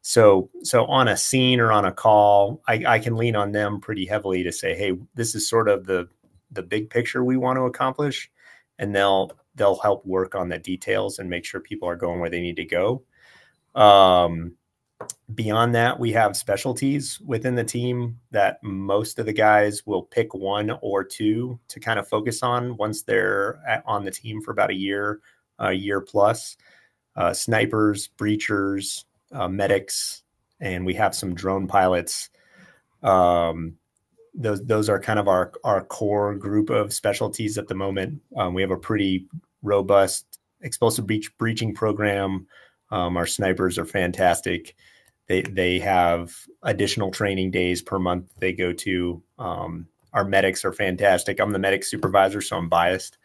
So, 0.00 0.50
so 0.62 0.84
on 0.84 1.08
a 1.08 1.16
scene 1.16 1.60
or 1.60 1.72
on 1.72 1.84
a 1.84 1.92
call, 1.92 2.62
I, 2.68 2.84
I 2.86 2.98
can 2.98 3.16
lean 3.16 3.34
on 3.34 3.52
them 3.52 3.80
pretty 3.80 4.06
heavily 4.06 4.44
to 4.44 4.52
say, 4.52 4.74
"Hey, 4.76 4.92
this 5.14 5.34
is 5.34 5.48
sort 5.48 5.68
of 5.68 5.86
the 5.86 6.08
the 6.52 6.62
big 6.62 6.90
picture 6.90 7.24
we 7.24 7.36
want 7.36 7.56
to 7.56 7.62
accomplish," 7.62 8.30
and 8.78 8.94
they'll 8.94 9.32
they'll 9.54 9.78
help 9.78 10.04
work 10.06 10.34
on 10.34 10.48
the 10.48 10.58
details 10.58 11.18
and 11.18 11.30
make 11.30 11.44
sure 11.44 11.60
people 11.60 11.88
are 11.88 11.96
going 11.96 12.20
where 12.20 12.30
they 12.30 12.40
need 12.40 12.56
to 12.56 12.64
go. 12.64 13.02
Um, 13.74 14.52
beyond 15.34 15.74
that, 15.74 15.98
we 15.98 16.12
have 16.12 16.36
specialties 16.36 17.20
within 17.20 17.54
the 17.54 17.64
team 17.64 18.18
that 18.30 18.62
most 18.62 19.18
of 19.18 19.26
the 19.26 19.32
guys 19.32 19.86
will 19.86 20.02
pick 20.02 20.34
one 20.34 20.78
or 20.82 21.04
two 21.04 21.58
to 21.68 21.80
kind 21.80 21.98
of 21.98 22.08
focus 22.08 22.42
on 22.42 22.76
once 22.76 23.02
they're 23.02 23.60
at, 23.66 23.82
on 23.86 24.04
the 24.04 24.10
team 24.10 24.40
for 24.40 24.50
about 24.50 24.70
a 24.70 24.74
year, 24.74 25.20
a 25.58 25.72
year 25.72 26.00
plus. 26.00 26.56
Uh, 27.16 27.32
snipers, 27.32 28.08
breachers, 28.18 29.04
uh, 29.30 29.46
medics, 29.46 30.24
and 30.60 30.84
we 30.84 30.94
have 30.94 31.14
some 31.14 31.32
drone 31.32 31.68
pilots. 31.68 32.28
Um, 33.04 33.76
those 34.34 34.64
those 34.64 34.88
are 34.88 35.00
kind 35.00 35.18
of 35.18 35.28
our 35.28 35.52
our 35.62 35.84
core 35.84 36.34
group 36.34 36.70
of 36.70 36.92
specialties 36.92 37.56
at 37.56 37.68
the 37.68 37.74
moment. 37.74 38.20
Um, 38.36 38.54
we 38.54 38.62
have 38.62 38.70
a 38.70 38.76
pretty 38.76 39.26
robust 39.62 40.38
explosive 40.60 41.06
breach 41.06 41.36
breaching 41.38 41.74
program. 41.74 42.46
Um, 42.90 43.16
our 43.16 43.26
snipers 43.26 43.78
are 43.78 43.86
fantastic. 43.86 44.74
They 45.28 45.42
they 45.42 45.78
have 45.78 46.34
additional 46.62 47.10
training 47.10 47.52
days 47.52 47.80
per 47.80 47.98
month 47.98 48.30
they 48.38 48.52
go 48.52 48.72
to. 48.72 49.22
Um, 49.38 49.86
our 50.12 50.24
medics 50.24 50.64
are 50.64 50.72
fantastic. 50.72 51.40
I'm 51.40 51.52
the 51.52 51.58
medic 51.58 51.84
supervisor, 51.84 52.40
so 52.40 52.56
I'm 52.56 52.68
biased. 52.68 53.18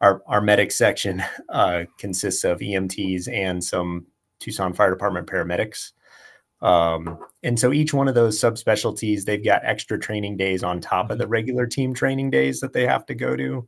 Our 0.00 0.22
our 0.26 0.40
medic 0.40 0.70
section 0.72 1.22
uh, 1.48 1.84
consists 1.98 2.44
of 2.44 2.60
EMTs 2.60 3.32
and 3.32 3.62
some 3.62 4.06
Tucson 4.38 4.72
Fire 4.74 4.90
Department 4.90 5.26
paramedics. 5.26 5.92
Um, 6.62 7.18
and 7.42 7.58
so 7.58 7.72
each 7.72 7.92
one 7.92 8.08
of 8.08 8.14
those 8.14 8.40
subspecialties, 8.40 9.24
they've 9.24 9.44
got 9.44 9.64
extra 9.64 9.98
training 9.98 10.36
days 10.36 10.62
on 10.62 10.80
top 10.80 11.10
of 11.10 11.18
the 11.18 11.24
mm-hmm. 11.24 11.32
regular 11.32 11.66
team 11.66 11.92
training 11.92 12.30
days 12.30 12.60
that 12.60 12.72
they 12.72 12.86
have 12.86 13.04
to 13.06 13.14
go 13.14 13.36
to 13.36 13.66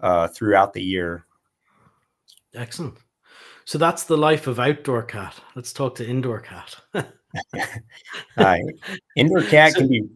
uh, 0.00 0.28
throughout 0.28 0.74
the 0.74 0.82
year. 0.82 1.24
Excellent. 2.54 2.98
So 3.64 3.78
that's 3.78 4.04
the 4.04 4.16
life 4.16 4.46
of 4.46 4.60
outdoor 4.60 5.02
cat. 5.02 5.34
Let's 5.54 5.72
talk 5.72 5.94
to 5.96 6.08
indoor 6.08 6.40
cat. 6.40 6.76
Hi. 8.36 8.62
Indoor 9.16 9.42
cat 9.42 9.72
so, 9.72 9.80
can 9.80 9.88
be 9.88 10.08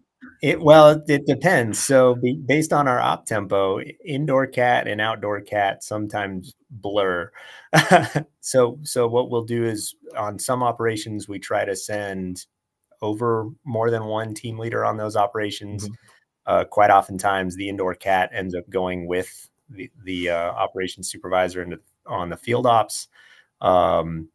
it 0.42 0.60
well, 0.60 1.00
it 1.06 1.24
depends. 1.24 1.78
So 1.78 2.16
be, 2.16 2.34
based 2.34 2.72
on 2.72 2.88
our 2.88 2.98
op 3.00 3.26
tempo, 3.26 3.80
indoor 4.04 4.48
cat 4.48 4.88
and 4.88 5.00
outdoor 5.00 5.40
cat 5.40 5.84
sometimes 5.84 6.52
blur. 6.68 7.30
so 8.40 8.78
so 8.82 9.06
what 9.06 9.30
we'll 9.30 9.44
do 9.44 9.64
is 9.64 9.94
on 10.16 10.40
some 10.40 10.62
operations 10.64 11.28
we 11.28 11.38
try 11.38 11.64
to 11.64 11.76
send 11.76 12.44
over 13.00 13.48
more 13.64 13.90
than 13.90 14.04
one 14.04 14.34
team 14.34 14.58
leader 14.58 14.84
on 14.84 14.96
those 14.96 15.14
operations. 15.14 15.84
Mm-hmm. 15.84 15.94
Uh, 16.44 16.64
quite 16.64 16.90
oftentimes 16.90 17.54
the 17.54 17.68
indoor 17.68 17.94
cat 17.94 18.28
ends 18.32 18.52
up 18.52 18.68
going 18.68 19.06
with 19.06 19.48
the, 19.70 19.88
the 20.04 20.28
uh, 20.28 20.50
operations 20.50 21.08
supervisor 21.08 21.62
and 21.62 21.76
on 22.04 22.30
the 22.30 22.36
field 22.36 22.66
ops. 22.66 23.06
Um, 23.60 24.28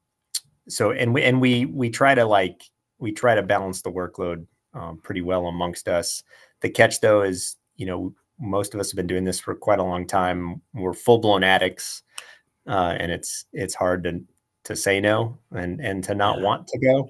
so 0.69 0.91
and 0.91 1.13
we 1.13 1.23
and 1.23 1.41
we 1.41 1.65
we 1.65 1.89
try 1.89 2.15
to 2.15 2.23
like 2.23 2.63
we 2.97 3.11
try 3.11 3.35
to 3.35 3.43
balance 3.43 3.81
the 3.81 3.91
workload 3.91 4.45
um, 4.73 4.97
pretty 4.97 5.21
well 5.21 5.47
amongst 5.47 5.87
us. 5.87 6.23
The 6.61 6.69
catch 6.69 7.01
though 7.01 7.21
is 7.21 7.55
you 7.75 7.85
know 7.85 8.13
most 8.39 8.73
of 8.73 8.79
us 8.79 8.91
have 8.91 8.95
been 8.95 9.07
doing 9.07 9.23
this 9.23 9.39
for 9.39 9.55
quite 9.55 9.79
a 9.79 9.83
long 9.83 10.05
time. 10.07 10.61
We're 10.73 10.93
full 10.93 11.19
blown 11.19 11.43
addicts, 11.43 12.03
uh, 12.67 12.95
and 12.99 13.11
it's 13.11 13.45
it's 13.53 13.75
hard 13.75 14.03
to 14.03 14.21
to 14.65 14.75
say 14.75 14.99
no 14.99 15.37
and 15.51 15.79
and 15.79 16.03
to 16.05 16.15
not 16.15 16.41
want 16.41 16.67
to 16.67 16.79
go. 16.79 17.09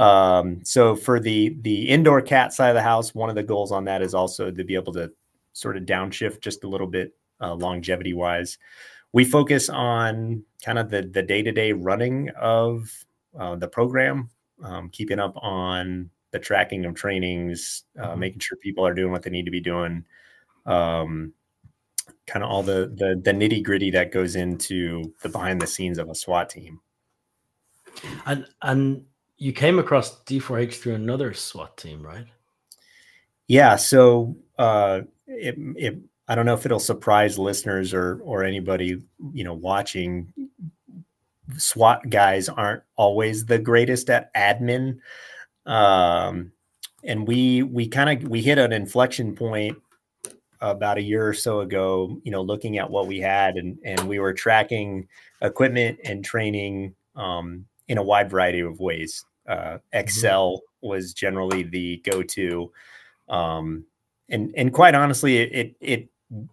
Um, 0.00 0.64
so 0.64 0.94
for 0.94 1.20
the 1.20 1.56
the 1.62 1.88
indoor 1.88 2.20
cat 2.20 2.52
side 2.52 2.70
of 2.70 2.74
the 2.74 2.82
house, 2.82 3.14
one 3.14 3.30
of 3.30 3.36
the 3.36 3.42
goals 3.42 3.72
on 3.72 3.84
that 3.84 4.02
is 4.02 4.14
also 4.14 4.50
to 4.50 4.64
be 4.64 4.74
able 4.74 4.92
to 4.94 5.10
sort 5.52 5.76
of 5.76 5.84
downshift 5.84 6.40
just 6.40 6.64
a 6.64 6.68
little 6.68 6.86
bit 6.86 7.14
uh, 7.40 7.54
longevity 7.54 8.12
wise 8.12 8.58
we 9.12 9.24
focus 9.24 9.68
on 9.68 10.44
kind 10.64 10.78
of 10.78 10.90
the 10.90 11.02
the 11.02 11.22
day 11.22 11.42
to 11.42 11.52
day 11.52 11.72
running 11.72 12.30
of 12.30 13.04
uh, 13.38 13.56
the 13.56 13.68
program, 13.68 14.30
um, 14.62 14.90
keeping 14.90 15.18
up 15.18 15.34
on 15.36 16.10
the 16.30 16.38
tracking 16.38 16.84
of 16.84 16.94
trainings, 16.94 17.84
uh, 17.98 18.08
mm-hmm. 18.08 18.20
making 18.20 18.40
sure 18.40 18.58
people 18.58 18.86
are 18.86 18.94
doing 18.94 19.12
what 19.12 19.22
they 19.22 19.30
need 19.30 19.46
to 19.46 19.50
be 19.50 19.60
doing, 19.60 20.04
um, 20.66 21.32
kind 22.26 22.44
of 22.44 22.50
all 22.50 22.62
the 22.62 22.92
the, 22.94 23.20
the 23.22 23.32
nitty 23.32 23.62
gritty 23.62 23.90
that 23.90 24.12
goes 24.12 24.36
into 24.36 25.12
the 25.22 25.28
behind 25.28 25.60
the 25.60 25.66
scenes 25.66 25.98
of 25.98 26.08
a 26.08 26.14
SWAT 26.14 26.50
team. 26.50 26.80
And 28.26 28.46
and 28.62 29.04
you 29.38 29.52
came 29.52 29.78
across 29.78 30.22
D4H 30.24 30.74
through 30.74 30.94
another 30.94 31.32
SWAT 31.32 31.76
team, 31.76 32.02
right? 32.02 32.26
Yeah. 33.46 33.76
So 33.76 34.36
uh, 34.58 35.02
it, 35.26 35.56
it 35.76 35.98
I 36.28 36.34
don't 36.34 36.44
know 36.44 36.54
if 36.54 36.66
it'll 36.66 36.78
surprise 36.78 37.38
listeners 37.38 37.94
or 37.94 38.20
or 38.22 38.44
anybody 38.44 39.02
you 39.32 39.44
know 39.44 39.54
watching. 39.54 40.32
SWAT 41.56 42.10
guys 42.10 42.50
aren't 42.50 42.82
always 42.96 43.46
the 43.46 43.58
greatest 43.58 44.10
at 44.10 44.32
admin, 44.34 44.98
um, 45.68 46.50
and 47.04 47.28
we 47.28 47.62
we 47.62 47.86
kind 47.86 48.24
of 48.24 48.28
we 48.28 48.42
hit 48.42 48.58
an 48.58 48.72
inflection 48.72 49.36
point 49.36 49.78
about 50.60 50.98
a 50.98 51.02
year 51.02 51.28
or 51.28 51.34
so 51.34 51.60
ago. 51.60 52.20
You 52.24 52.32
know, 52.32 52.42
looking 52.42 52.78
at 52.78 52.90
what 52.90 53.06
we 53.06 53.20
had 53.20 53.56
and 53.56 53.78
and 53.84 54.08
we 54.08 54.18
were 54.18 54.32
tracking 54.32 55.06
equipment 55.42 56.00
and 56.04 56.24
training 56.24 56.94
um, 57.14 57.66
in 57.86 57.98
a 57.98 58.02
wide 58.02 58.30
variety 58.30 58.60
of 58.60 58.80
ways. 58.80 59.24
Uh, 59.46 59.54
mm-hmm. 59.54 59.76
Excel 59.92 60.56
mm-hmm. 60.56 60.88
was 60.88 61.12
generally 61.12 61.62
the 61.62 61.98
go-to, 61.98 62.72
um, 63.28 63.84
and 64.30 64.52
and 64.56 64.72
quite 64.72 64.94
honestly, 64.94 65.38
it 65.38 65.76
it 65.80 66.08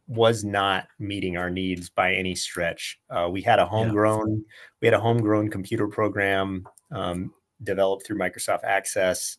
was 0.08 0.44
not 0.44 0.88
meeting 1.00 1.38
our 1.38 1.50
needs 1.50 1.90
by 1.90 2.14
any 2.14 2.36
stretch. 2.36 3.00
Uh, 3.10 3.28
we 3.30 3.42
had 3.42 3.60
a 3.60 3.66
homegrown, 3.66 4.32
yeah. 4.32 4.44
we 4.82 4.88
had 4.88 4.94
a 4.94 5.00
homegrown 5.00 5.50
computer 5.50 5.88
program 5.88 6.66
um, 6.92 7.34
developed 7.66 8.06
through 8.06 8.18
Microsoft 8.18 8.64
Access 8.64 9.38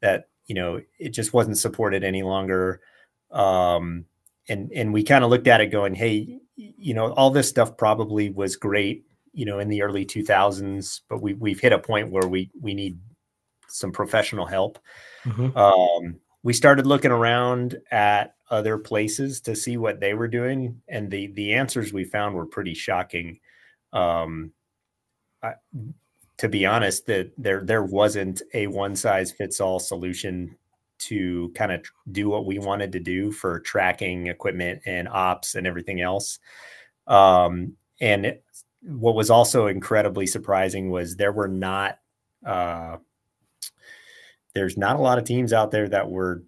that 0.00 0.28
you 0.46 0.54
know 0.54 0.80
it 0.98 1.10
just 1.10 1.32
wasn't 1.32 1.58
supported 1.58 2.04
any 2.04 2.22
longer. 2.22 2.80
Um, 3.30 4.06
and 4.48 4.70
and 4.72 4.92
we 4.92 5.02
kind 5.02 5.24
of 5.24 5.30
looked 5.30 5.48
at 5.48 5.60
it 5.60 5.66
going, 5.66 5.94
hey, 5.94 6.38
you 6.56 6.94
know, 6.94 7.12
all 7.12 7.30
this 7.30 7.48
stuff 7.48 7.76
probably 7.76 8.30
was 8.30 8.56
great, 8.56 9.04
you 9.32 9.44
know, 9.44 9.58
in 9.58 9.68
the 9.68 9.82
early 9.82 10.06
2000s, 10.06 11.00
but 11.08 11.20
we 11.20 11.34
we've 11.34 11.60
hit 11.60 11.72
a 11.72 11.78
point 11.78 12.10
where 12.10 12.28
we 12.28 12.50
we 12.60 12.74
need 12.74 12.98
some 13.68 13.92
professional 13.92 14.46
help. 14.46 14.78
Mm-hmm. 15.24 15.56
Um, 15.56 16.16
we 16.42 16.52
started 16.52 16.86
looking 16.86 17.10
around 17.10 17.76
at 17.90 18.34
other 18.50 18.78
places 18.78 19.40
to 19.42 19.56
see 19.56 19.76
what 19.76 20.00
they 20.00 20.14
were 20.14 20.28
doing, 20.28 20.80
and 20.88 21.10
the 21.10 21.28
the 21.28 21.54
answers 21.54 21.92
we 21.92 22.04
found 22.04 22.34
were 22.34 22.46
pretty 22.46 22.74
shocking. 22.74 23.40
Um, 23.92 24.52
I, 25.42 25.54
to 26.38 26.48
be 26.48 26.66
honest, 26.66 27.06
that 27.06 27.32
there 27.38 27.62
there 27.64 27.82
wasn't 27.82 28.42
a 28.54 28.66
one 28.66 28.96
size 28.96 29.32
fits 29.32 29.60
all 29.60 29.78
solution 29.78 30.56
to 30.98 31.52
kind 31.54 31.72
of 31.72 31.84
do 32.10 32.28
what 32.28 32.46
we 32.46 32.58
wanted 32.58 32.92
to 32.92 33.00
do 33.00 33.30
for 33.30 33.60
tracking 33.60 34.28
equipment 34.28 34.80
and 34.86 35.08
ops 35.08 35.54
and 35.54 35.66
everything 35.66 36.00
else. 36.00 36.38
Um, 37.06 37.76
and 38.00 38.38
what 38.82 39.14
was 39.14 39.30
also 39.30 39.66
incredibly 39.66 40.26
surprising 40.26 40.90
was 40.90 41.16
there 41.16 41.32
were 41.32 41.48
not 41.48 41.98
uh, 42.44 42.96
there's 44.54 44.76
not 44.76 44.96
a 44.96 45.02
lot 45.02 45.18
of 45.18 45.24
teams 45.24 45.52
out 45.52 45.70
there 45.70 45.88
that 45.88 46.10
were 46.10 46.42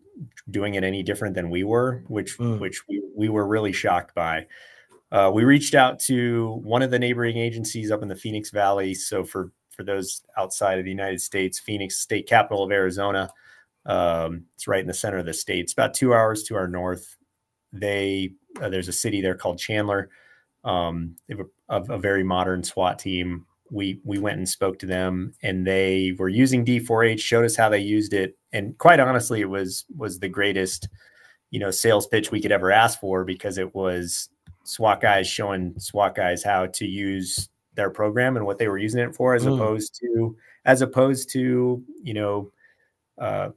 doing 0.51 0.75
it 0.75 0.85
any 0.85 1.03
different 1.03 1.35
than 1.35 1.51
we 1.51 1.65
were, 1.65 2.05
which 2.09 2.39
mm. 2.39 2.59
which 2.59 2.87
we, 2.89 3.03
we 3.17 3.29
were 3.29 3.47
really 3.47 3.73
shocked 3.73 4.15
by. 4.15 4.47
Uh, 5.11 5.31
we 5.33 5.45
reached 5.45 5.75
out 5.75 5.99
to 5.99 6.61
one 6.63 6.83
of 6.83 6.91
the 6.91 6.99
neighboring 6.99 7.39
agencies 7.39 7.91
up 7.91 8.03
in 8.03 8.09
the 8.09 8.17
Phoenix 8.17 8.51
Valley. 8.51 8.95
So 8.95 9.25
for 9.25 9.53
for 9.79 9.85
those 9.85 10.23
outside 10.37 10.79
of 10.81 10.85
the 10.85 10.91
United 10.91 11.23
States, 11.23 11.59
Phoenix, 11.59 11.99
state 11.99 12.29
capital 12.29 12.65
of 12.65 12.73
Arizona, 12.73 13.31
um, 13.87 14.45
it's 14.57 14.67
right 14.67 14.81
in 14.81 14.89
the 14.89 14.93
center 14.93 15.19
of 15.19 15.25
the 15.25 15.33
state. 15.33 15.61
It's 15.61 15.73
about 15.73 15.95
two 15.95 16.13
hours 16.13 16.43
to 16.45 16.57
our 16.57 16.67
north. 16.67 17.17
They 17.73 18.33
uh, 18.61 18.69
there's 18.69 18.89
a 18.89 18.93
city 18.93 19.21
there 19.21 19.37
called 19.37 19.59
Chandler. 19.59 20.11
Um, 20.65 21.15
they 21.29 21.37
have 21.37 21.47
a, 21.69 21.95
a, 21.95 21.99
very 21.99 22.25
modern 22.25 22.65
SWAT 22.65 22.99
team. 22.99 23.47
We 23.71 24.01
we 24.05 24.19
went 24.19 24.39
and 24.39 24.49
spoke 24.49 24.81
to 24.81 24.87
them, 24.87 25.35
and 25.43 25.65
they 25.65 26.13
were 26.19 26.29
using 26.29 26.65
D4H. 26.65 27.21
Showed 27.21 27.45
us 27.45 27.57
how 27.57 27.69
they 27.69 27.79
used 27.79 28.13
it, 28.13 28.37
and 28.53 28.77
quite 28.79 28.99
honestly, 28.99 29.41
it 29.41 29.49
was 29.49 29.85
was 29.97 30.19
the 30.19 30.29
greatest, 30.29 30.89
you 31.51 31.61
know, 31.61 31.71
sales 31.71 32.09
pitch 32.09 32.33
we 32.33 32.43
could 32.43 32.53
ever 32.53 32.73
ask 32.73 32.99
for 32.99 33.25
because 33.25 33.59
it 33.59 33.75
was 33.75 34.29
SWAT 34.65 35.01
guys 35.01 35.29
showing 35.29 35.79
SWAT 35.79 36.17
guys 36.17 36.43
how 36.43 36.67
to 36.67 36.85
use 36.85 37.49
their 37.79 37.91
program 37.91 38.37
and 38.37 38.45
what 38.45 38.59
they 38.59 38.69
were 38.69 38.77
using 38.77 39.01
it 39.01 39.15
for, 39.15 39.35
as 39.35 39.45
mm. 39.45 39.55
opposed 39.55 39.99
to 40.01 40.37
as 40.67 40.83
opposed 40.83 41.31
to 41.31 41.83
you 42.03 42.13
know 42.13 42.53
uh, 43.19 43.51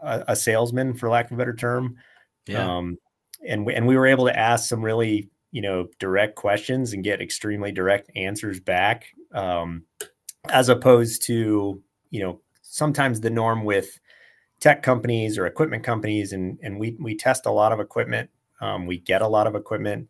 a, 0.00 0.24
a, 0.28 0.36
salesman, 0.36 0.94
for 0.94 1.08
lack 1.08 1.26
of 1.26 1.32
a 1.32 1.36
better 1.36 1.54
term. 1.54 1.96
Yeah. 2.46 2.76
Um, 2.76 2.98
and 3.46 3.66
we, 3.66 3.74
and 3.74 3.86
we 3.86 3.96
were 3.96 4.06
able 4.06 4.26
to 4.26 4.38
ask 4.38 4.68
some 4.68 4.82
really 4.82 5.30
you 5.50 5.62
know 5.62 5.88
direct 5.98 6.36
questions 6.36 6.92
and 6.92 7.02
get 7.02 7.20
extremely 7.20 7.72
direct 7.72 8.10
answers 8.14 8.60
back, 8.60 9.06
um, 9.32 9.84
as 10.50 10.68
opposed 10.68 11.22
to 11.24 11.82
you 12.10 12.20
know 12.20 12.40
sometimes 12.62 13.20
the 13.20 13.30
norm 13.30 13.64
with 13.64 13.98
tech 14.60 14.82
companies 14.82 15.38
or 15.38 15.46
equipment 15.46 15.82
companies, 15.82 16.34
and 16.34 16.58
and 16.62 16.78
we 16.78 16.96
we 17.00 17.16
test 17.16 17.46
a 17.46 17.50
lot 17.50 17.72
of 17.72 17.80
equipment. 17.80 18.28
Um, 18.60 18.86
we 18.86 18.98
get 18.98 19.22
a 19.22 19.28
lot 19.28 19.46
of 19.46 19.54
equipment, 19.54 20.08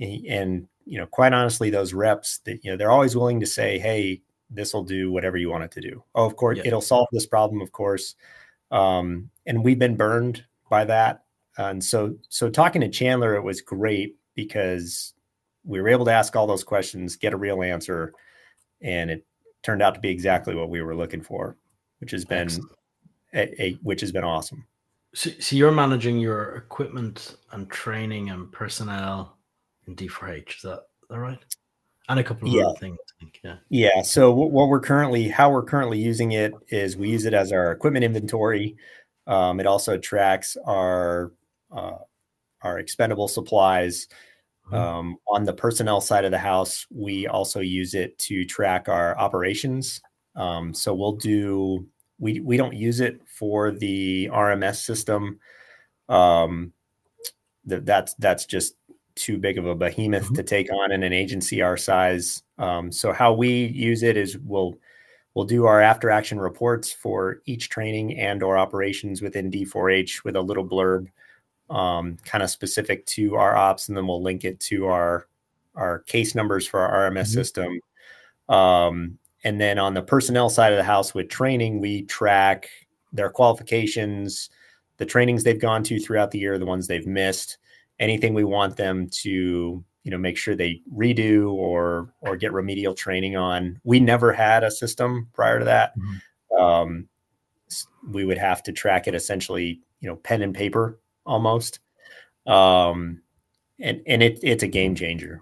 and 0.00 0.66
you 0.86 0.98
know, 0.98 1.06
quite 1.06 1.32
honestly, 1.32 1.70
those 1.70 1.94
reps 1.94 2.38
that 2.44 2.64
you 2.64 2.70
know 2.70 2.76
they're 2.76 2.90
always 2.90 3.16
willing 3.16 3.40
to 3.40 3.46
say, 3.46 3.78
"Hey, 3.78 4.22
this 4.50 4.74
will 4.74 4.84
do 4.84 5.10
whatever 5.10 5.36
you 5.36 5.50
want 5.50 5.64
it 5.64 5.70
to 5.72 5.80
do." 5.80 6.02
Oh, 6.14 6.26
of 6.26 6.36
course, 6.36 6.58
yeah. 6.58 6.66
it'll 6.66 6.80
solve 6.80 7.08
this 7.12 7.26
problem, 7.26 7.60
of 7.60 7.72
course. 7.72 8.14
Um, 8.70 9.30
and 9.46 9.64
we've 9.64 9.78
been 9.78 9.96
burned 9.96 10.44
by 10.68 10.84
that. 10.84 11.24
And 11.56 11.82
so, 11.82 12.16
so 12.28 12.50
talking 12.50 12.80
to 12.80 12.88
Chandler, 12.88 13.36
it 13.36 13.42
was 13.42 13.60
great 13.60 14.16
because 14.34 15.14
we 15.64 15.80
were 15.80 15.88
able 15.88 16.04
to 16.06 16.12
ask 16.12 16.34
all 16.34 16.46
those 16.46 16.64
questions, 16.64 17.16
get 17.16 17.32
a 17.32 17.36
real 17.36 17.62
answer, 17.62 18.12
and 18.82 19.10
it 19.10 19.24
turned 19.62 19.82
out 19.82 19.94
to 19.94 20.00
be 20.00 20.10
exactly 20.10 20.54
what 20.54 20.68
we 20.68 20.82
were 20.82 20.96
looking 20.96 21.22
for, 21.22 21.56
which 22.00 22.10
has 22.10 22.24
been 22.24 22.48
a, 23.32 23.62
a, 23.62 23.72
which 23.82 24.00
has 24.00 24.12
been 24.12 24.24
awesome. 24.24 24.66
So, 25.14 25.30
so 25.38 25.54
you're 25.54 25.70
managing 25.70 26.18
your 26.18 26.56
equipment 26.56 27.36
and 27.52 27.70
training 27.70 28.30
and 28.30 28.50
personnel 28.50 29.33
in 29.86 29.96
D4H. 29.96 30.56
Is 30.56 30.62
that, 30.62 30.82
is 31.02 31.08
that 31.10 31.18
right? 31.18 31.38
And 32.08 32.20
a 32.20 32.24
couple 32.24 32.48
of 32.48 32.54
yeah. 32.54 32.64
other 32.64 32.78
things. 32.78 32.98
Think, 33.18 33.40
yeah. 33.42 33.56
Yeah. 33.70 34.02
So 34.02 34.32
what 34.32 34.68
we're 34.68 34.80
currently, 34.80 35.28
how 35.28 35.50
we're 35.50 35.62
currently 35.62 35.98
using 35.98 36.32
it 36.32 36.52
is 36.68 36.96
we 36.96 37.08
use 37.08 37.24
it 37.24 37.32
as 37.32 37.50
our 37.50 37.72
equipment 37.72 38.04
inventory. 38.04 38.76
Um, 39.26 39.58
it 39.58 39.66
also 39.66 39.96
tracks 39.96 40.56
our 40.66 41.32
uh, 41.72 41.96
our 42.60 42.78
expendable 42.78 43.28
supplies. 43.28 44.08
Mm-hmm. 44.66 44.74
Um, 44.74 45.16
on 45.28 45.44
the 45.44 45.52
personnel 45.52 46.00
side 46.00 46.24
of 46.24 46.30
the 46.30 46.38
house, 46.38 46.86
we 46.90 47.26
also 47.26 47.60
use 47.60 47.94
it 47.94 48.18
to 48.20 48.44
track 48.44 48.88
our 48.88 49.16
operations. 49.18 50.00
Um, 50.36 50.74
so 50.74 50.94
we'll 50.94 51.16
do 51.16 51.86
we 52.18 52.40
we 52.40 52.56
don't 52.56 52.74
use 52.74 53.00
it 53.00 53.20
for 53.26 53.70
the 53.70 54.28
RMS 54.32 54.76
system. 54.76 55.38
Um, 56.08 56.72
that's 57.66 58.14
that's 58.14 58.44
just 58.44 58.74
too 59.16 59.38
big 59.38 59.58
of 59.58 59.66
a 59.66 59.74
behemoth 59.74 60.24
mm-hmm. 60.24 60.34
to 60.34 60.42
take 60.42 60.72
on 60.72 60.92
in 60.92 61.02
an 61.02 61.12
agency 61.12 61.62
our 61.62 61.76
size. 61.76 62.42
Um, 62.58 62.90
so 62.90 63.12
how 63.12 63.32
we 63.32 63.66
use 63.66 64.02
it 64.02 64.16
is 64.16 64.38
we'll 64.38 64.74
we'll 65.34 65.44
do 65.44 65.66
our 65.66 65.80
after 65.80 66.10
action 66.10 66.38
reports 66.38 66.92
for 66.92 67.40
each 67.46 67.68
training 67.68 68.18
and 68.18 68.42
or 68.42 68.56
operations 68.56 69.20
within 69.20 69.50
D4H 69.50 70.24
with 70.24 70.36
a 70.36 70.40
little 70.40 70.66
blurb, 70.66 71.08
um, 71.70 72.16
kind 72.24 72.42
of 72.42 72.50
specific 72.50 73.04
to 73.06 73.34
our 73.34 73.56
ops, 73.56 73.88
and 73.88 73.96
then 73.96 74.06
we'll 74.06 74.22
link 74.22 74.44
it 74.44 74.60
to 74.60 74.86
our 74.86 75.26
our 75.74 76.00
case 76.00 76.34
numbers 76.34 76.66
for 76.66 76.80
our 76.80 77.10
RMS 77.10 77.22
mm-hmm. 77.22 77.32
system. 77.32 77.80
Um, 78.48 79.18
and 79.42 79.60
then 79.60 79.78
on 79.78 79.94
the 79.94 80.02
personnel 80.02 80.48
side 80.48 80.72
of 80.72 80.78
the 80.78 80.84
house 80.84 81.14
with 81.14 81.28
training, 81.28 81.80
we 81.80 82.02
track 82.02 82.68
their 83.12 83.28
qualifications, 83.28 84.50
the 84.96 85.06
trainings 85.06 85.44
they've 85.44 85.60
gone 85.60 85.82
to 85.84 85.98
throughout 86.00 86.30
the 86.30 86.38
year, 86.38 86.58
the 86.58 86.66
ones 86.66 86.86
they've 86.86 87.06
missed 87.06 87.58
anything 87.98 88.34
we 88.34 88.44
want 88.44 88.76
them 88.76 89.08
to 89.22 89.84
you 90.04 90.10
know 90.10 90.18
make 90.18 90.36
sure 90.36 90.54
they 90.54 90.82
redo 90.94 91.52
or 91.52 92.12
or 92.20 92.36
get 92.36 92.52
remedial 92.52 92.94
training 92.94 93.36
on. 93.36 93.80
We 93.84 94.00
never 94.00 94.32
had 94.32 94.62
a 94.62 94.70
system 94.70 95.28
prior 95.32 95.58
to 95.58 95.64
that. 95.64 95.94
Mm-hmm. 95.98 96.62
um, 96.62 97.08
we 98.10 98.24
would 98.24 98.38
have 98.38 98.62
to 98.64 98.72
track 98.72 99.08
it 99.08 99.14
essentially 99.14 99.80
you 100.00 100.08
know 100.08 100.16
pen 100.16 100.42
and 100.42 100.54
paper 100.54 101.00
almost. 101.26 101.80
Um, 102.46 103.22
and 103.80 104.02
and 104.06 104.22
it, 104.22 104.40
it's 104.42 104.62
a 104.62 104.68
game 104.68 104.94
changer. 104.94 105.40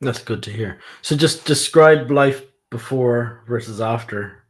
That's 0.00 0.22
good 0.22 0.42
to 0.44 0.50
hear. 0.50 0.80
So 1.02 1.16
just 1.16 1.44
describe 1.44 2.10
life 2.10 2.42
before 2.70 3.42
versus 3.46 3.80
after. 3.80 4.42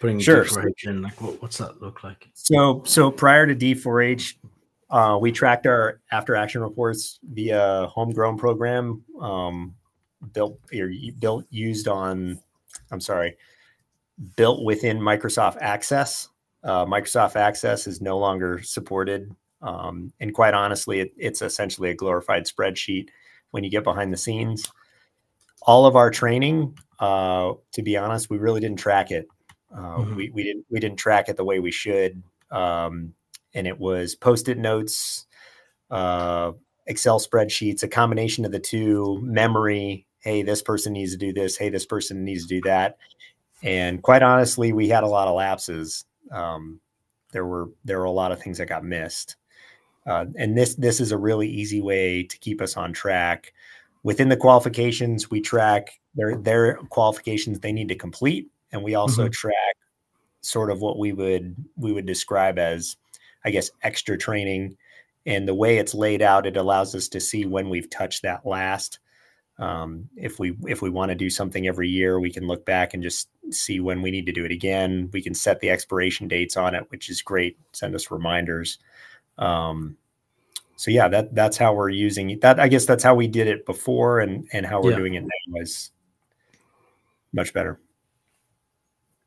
Putting 0.00 0.20
sure. 0.20 0.44
D4H 0.44 0.86
in 0.86 1.02
like 1.02 1.20
what, 1.20 1.42
what's 1.42 1.58
that 1.58 1.82
look 1.82 2.04
like? 2.04 2.28
So 2.34 2.82
so 2.86 3.10
prior 3.10 3.46
to 3.46 3.54
D4H 3.54 4.34
uh, 4.90 5.18
we 5.20 5.32
tracked 5.32 5.66
our 5.66 6.00
after 6.10 6.34
action 6.34 6.62
reports 6.62 7.18
via 7.30 7.86
homegrown 7.88 8.38
program 8.38 9.04
um, 9.20 9.74
built 10.32 10.58
or 10.74 10.90
built 11.18 11.44
used 11.50 11.88
on. 11.88 12.38
I'm 12.90 13.00
sorry, 13.00 13.36
built 14.36 14.64
within 14.64 14.98
Microsoft 14.98 15.58
Access. 15.60 16.28
Uh, 16.64 16.86
Microsoft 16.86 17.36
Access 17.36 17.86
is 17.86 18.00
no 18.00 18.18
longer 18.18 18.62
supported, 18.62 19.34
um, 19.62 20.12
and 20.20 20.34
quite 20.34 20.54
honestly, 20.54 21.00
it, 21.00 21.12
it's 21.16 21.42
essentially 21.42 21.90
a 21.90 21.94
glorified 21.94 22.46
spreadsheet 22.46 23.08
when 23.50 23.64
you 23.64 23.70
get 23.70 23.84
behind 23.84 24.12
the 24.12 24.16
scenes. 24.16 24.70
All 25.62 25.86
of 25.86 25.96
our 25.96 26.10
training, 26.10 26.78
uh, 26.98 27.52
to 27.72 27.82
be 27.82 27.96
honest, 27.96 28.30
we 28.30 28.38
really 28.38 28.60
didn't 28.60 28.78
track 28.78 29.10
it. 29.10 29.26
Uh, 29.74 29.98
mm-hmm. 29.98 30.16
We 30.16 30.30
we 30.30 30.42
didn't 30.44 30.64
we 30.70 30.80
didn't 30.80 30.98
track 30.98 31.28
it 31.28 31.36
the 31.36 31.44
way 31.44 31.60
we 31.60 31.70
should. 31.70 32.22
Um, 32.50 33.12
and 33.58 33.66
it 33.66 33.78
was 33.78 34.14
post-it 34.14 34.56
notes, 34.56 35.26
uh, 35.90 36.52
Excel 36.86 37.18
spreadsheets, 37.18 37.82
a 37.82 37.88
combination 37.88 38.44
of 38.44 38.52
the 38.52 38.60
two, 38.60 39.20
memory. 39.22 40.06
Hey, 40.20 40.42
this 40.42 40.62
person 40.62 40.92
needs 40.92 41.10
to 41.12 41.18
do 41.18 41.32
this. 41.32 41.56
Hey, 41.56 41.68
this 41.68 41.84
person 41.84 42.24
needs 42.24 42.46
to 42.46 42.54
do 42.54 42.60
that. 42.62 42.98
And 43.62 44.00
quite 44.00 44.22
honestly, 44.22 44.72
we 44.72 44.88
had 44.88 45.02
a 45.02 45.08
lot 45.08 45.26
of 45.26 45.34
lapses. 45.34 46.04
Um, 46.30 46.80
there 47.32 47.44
were 47.44 47.70
there 47.84 47.98
were 47.98 48.04
a 48.04 48.12
lot 48.12 48.30
of 48.30 48.40
things 48.40 48.58
that 48.58 48.68
got 48.68 48.84
missed. 48.84 49.36
Uh, 50.06 50.26
and 50.36 50.56
this 50.56 50.76
this 50.76 51.00
is 51.00 51.10
a 51.10 51.18
really 51.18 51.48
easy 51.48 51.82
way 51.82 52.22
to 52.22 52.38
keep 52.38 52.62
us 52.62 52.76
on 52.76 52.92
track. 52.92 53.52
Within 54.04 54.28
the 54.28 54.36
qualifications, 54.36 55.30
we 55.30 55.40
track 55.40 55.98
their 56.14 56.36
their 56.36 56.76
qualifications 56.90 57.58
they 57.58 57.72
need 57.72 57.88
to 57.88 57.96
complete, 57.96 58.48
and 58.70 58.84
we 58.84 58.94
also 58.94 59.24
mm-hmm. 59.24 59.32
track 59.32 59.76
sort 60.40 60.70
of 60.70 60.80
what 60.80 60.98
we 60.98 61.12
would 61.12 61.56
we 61.76 61.92
would 61.92 62.06
describe 62.06 62.58
as 62.58 62.96
I 63.44 63.50
guess, 63.50 63.70
extra 63.82 64.18
training. 64.18 64.76
And 65.26 65.46
the 65.46 65.54
way 65.54 65.78
it's 65.78 65.94
laid 65.94 66.22
out, 66.22 66.46
it 66.46 66.56
allows 66.56 66.94
us 66.94 67.08
to 67.08 67.20
see 67.20 67.44
when 67.44 67.68
we've 67.68 67.90
touched 67.90 68.22
that 68.22 68.46
last. 68.46 68.98
Um, 69.58 70.08
if 70.16 70.38
we 70.38 70.56
if 70.66 70.82
we 70.82 70.88
want 70.88 71.10
to 71.10 71.16
do 71.16 71.28
something 71.28 71.66
every 71.66 71.88
year, 71.88 72.20
we 72.20 72.32
can 72.32 72.46
look 72.46 72.64
back 72.64 72.94
and 72.94 73.02
just 73.02 73.28
see 73.50 73.80
when 73.80 74.02
we 74.02 74.10
need 74.10 74.26
to 74.26 74.32
do 74.32 74.44
it 74.44 74.52
again. 74.52 75.10
We 75.12 75.20
can 75.20 75.34
set 75.34 75.60
the 75.60 75.70
expiration 75.70 76.28
dates 76.28 76.56
on 76.56 76.74
it, 76.74 76.84
which 76.90 77.10
is 77.10 77.22
great. 77.22 77.58
Send 77.72 77.94
us 77.94 78.10
reminders. 78.10 78.78
Um, 79.36 79.96
so 80.76 80.92
yeah, 80.92 81.08
that 81.08 81.34
that's 81.34 81.56
how 81.56 81.74
we're 81.74 81.88
using 81.88 82.38
that. 82.40 82.60
I 82.60 82.68
guess 82.68 82.86
that's 82.86 83.02
how 83.02 83.16
we 83.16 83.26
did 83.26 83.48
it 83.48 83.66
before, 83.66 84.20
and 84.20 84.46
and 84.52 84.64
how 84.64 84.80
we're 84.80 84.92
yeah. 84.92 84.98
doing 84.98 85.14
it 85.14 85.22
now 85.22 85.60
is 85.60 85.90
much 87.32 87.52
better. 87.52 87.80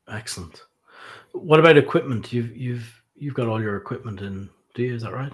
Excellent. 0.08 0.62
What 1.32 1.60
about 1.60 1.76
equipment? 1.76 2.32
You've 2.32 2.56
you've 2.56 3.01
you've 3.22 3.34
got 3.34 3.46
all 3.46 3.62
your 3.62 3.76
equipment 3.76 4.20
in, 4.20 4.50
do 4.74 4.82
you? 4.82 4.94
Is 4.94 5.02
that 5.02 5.12
right? 5.12 5.32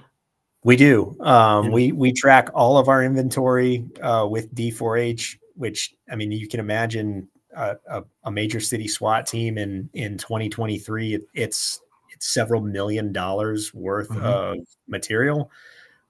We 0.62 0.76
do. 0.76 1.16
Um, 1.20 1.66
yeah. 1.66 1.70
We 1.70 1.92
we 1.92 2.12
track 2.12 2.50
all 2.54 2.76
of 2.76 2.88
our 2.88 3.02
inventory 3.02 3.88
uh, 4.02 4.26
with 4.30 4.54
D4H, 4.54 5.38
which 5.54 5.94
I 6.10 6.16
mean, 6.16 6.30
you 6.30 6.46
can 6.46 6.60
imagine 6.60 7.28
a, 7.56 7.76
a, 7.90 8.04
a, 8.24 8.30
major 8.30 8.60
city 8.60 8.86
SWAT 8.86 9.26
team 9.26 9.56
in 9.56 9.88
in 9.94 10.18
2023. 10.18 11.14
It, 11.14 11.22
it's 11.32 11.80
it's 12.12 12.28
several 12.28 12.60
million 12.60 13.12
dollars 13.12 13.72
worth 13.72 14.10
Mhm. 14.10 14.22
of 14.22 14.58
material. 14.86 15.50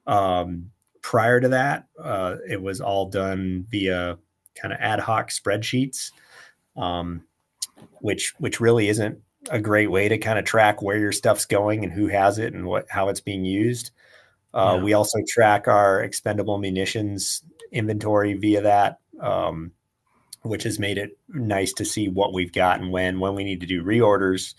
Um, 0.07 0.71
prior 1.03 1.41
to 1.41 1.49
that, 1.51 1.87
uh, 2.03 2.37
it 2.49 2.61
was 2.61 2.81
all 2.81 3.07
done 3.07 3.67
via 3.71 4.19
kind 4.61 4.73
of 4.73 4.81
ad 4.81 4.99
hoc 4.99 5.29
spreadsheets, 5.31 6.11
um, 6.77 7.23
which 8.01 8.35
which 8.39 8.61
really 8.61 8.89
isn't 8.89 9.21
a 9.51 9.61
great 9.61 9.91
way 9.91 10.09
to 10.09 10.19
kind 10.19 10.39
of 10.39 10.45
track 10.45 10.83
where 10.83 10.99
your 10.99 11.13
stuff's 11.13 11.47
going 11.47 11.85
and 11.85 11.93
who 11.93 12.09
has 12.09 12.39
it 12.39 12.55
and 12.55 12.67
what 12.67 12.87
how 12.91 13.09
it's 13.09 13.21
being 13.21 13.45
used. 13.45 13.91
Uh, 14.55 14.75
Yeah. 14.77 14.85
We 14.85 14.93
also 14.95 15.19
track 15.29 15.69
our 15.69 16.03
expendable 16.03 16.59
munitions 16.59 17.43
inventory 17.71 18.35
via 18.35 18.63
that, 18.63 18.99
um, 19.21 19.73
which 20.43 20.63
has 20.65 20.79
made 20.79 20.99
it 20.99 21.19
nice 21.29 21.73
to 21.75 21.85
see 21.85 22.09
what 22.09 22.33
we've 22.33 22.53
got 22.53 22.81
and 22.81 22.91
when 22.91 23.21
when 23.21 23.35
we 23.35 23.45
need 23.45 23.61
to 23.61 23.67
do 23.67 23.85
reorders, 23.85 24.55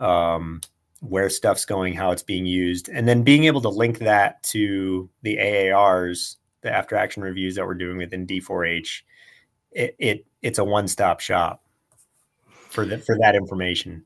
um, 0.00 0.60
where 1.00 1.30
stuff's 1.30 1.64
going, 1.64 1.94
how 1.94 2.10
it's 2.10 2.22
being 2.22 2.46
used, 2.46 2.88
and 2.88 3.08
then 3.08 3.22
being 3.22 3.44
able 3.44 3.62
to 3.62 3.68
link 3.68 3.98
that 4.00 4.42
to 4.42 5.08
the 5.22 5.36
AARs, 5.38 6.36
the 6.60 6.70
after 6.70 6.96
action 6.96 7.22
reviews 7.22 7.54
that 7.54 7.66
we're 7.66 7.74
doing 7.74 7.96
within 7.96 8.26
D4H. 8.26 9.02
It, 9.72 9.96
it 9.98 10.26
it's 10.42 10.58
a 10.58 10.64
one 10.64 10.88
stop 10.88 11.20
shop 11.20 11.62
for 12.68 12.84
the, 12.84 12.98
for 12.98 13.16
that 13.20 13.34
information. 13.34 14.04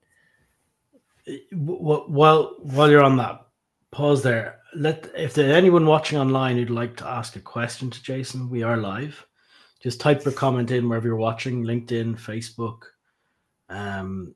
Wh- 1.26 2.08
While 2.08 2.56
while 2.60 2.90
you're 2.90 3.04
on 3.04 3.16
that, 3.18 3.46
pause 3.90 4.22
there. 4.22 4.60
Let 4.74 5.10
if 5.16 5.34
there's 5.34 5.52
anyone 5.52 5.86
watching 5.86 6.18
online 6.18 6.56
who'd 6.56 6.70
like 6.70 6.96
to 6.98 7.06
ask 7.06 7.36
a 7.36 7.40
question 7.40 7.90
to 7.90 8.02
Jason, 8.02 8.50
we 8.50 8.62
are 8.62 8.76
live. 8.76 9.24
Just 9.80 10.00
type 10.00 10.24
your 10.24 10.34
comment 10.34 10.70
in 10.70 10.88
wherever 10.88 11.06
you're 11.06 11.16
watching, 11.16 11.62
LinkedIn, 11.62 12.18
Facebook, 12.18 12.80
um, 13.68 14.34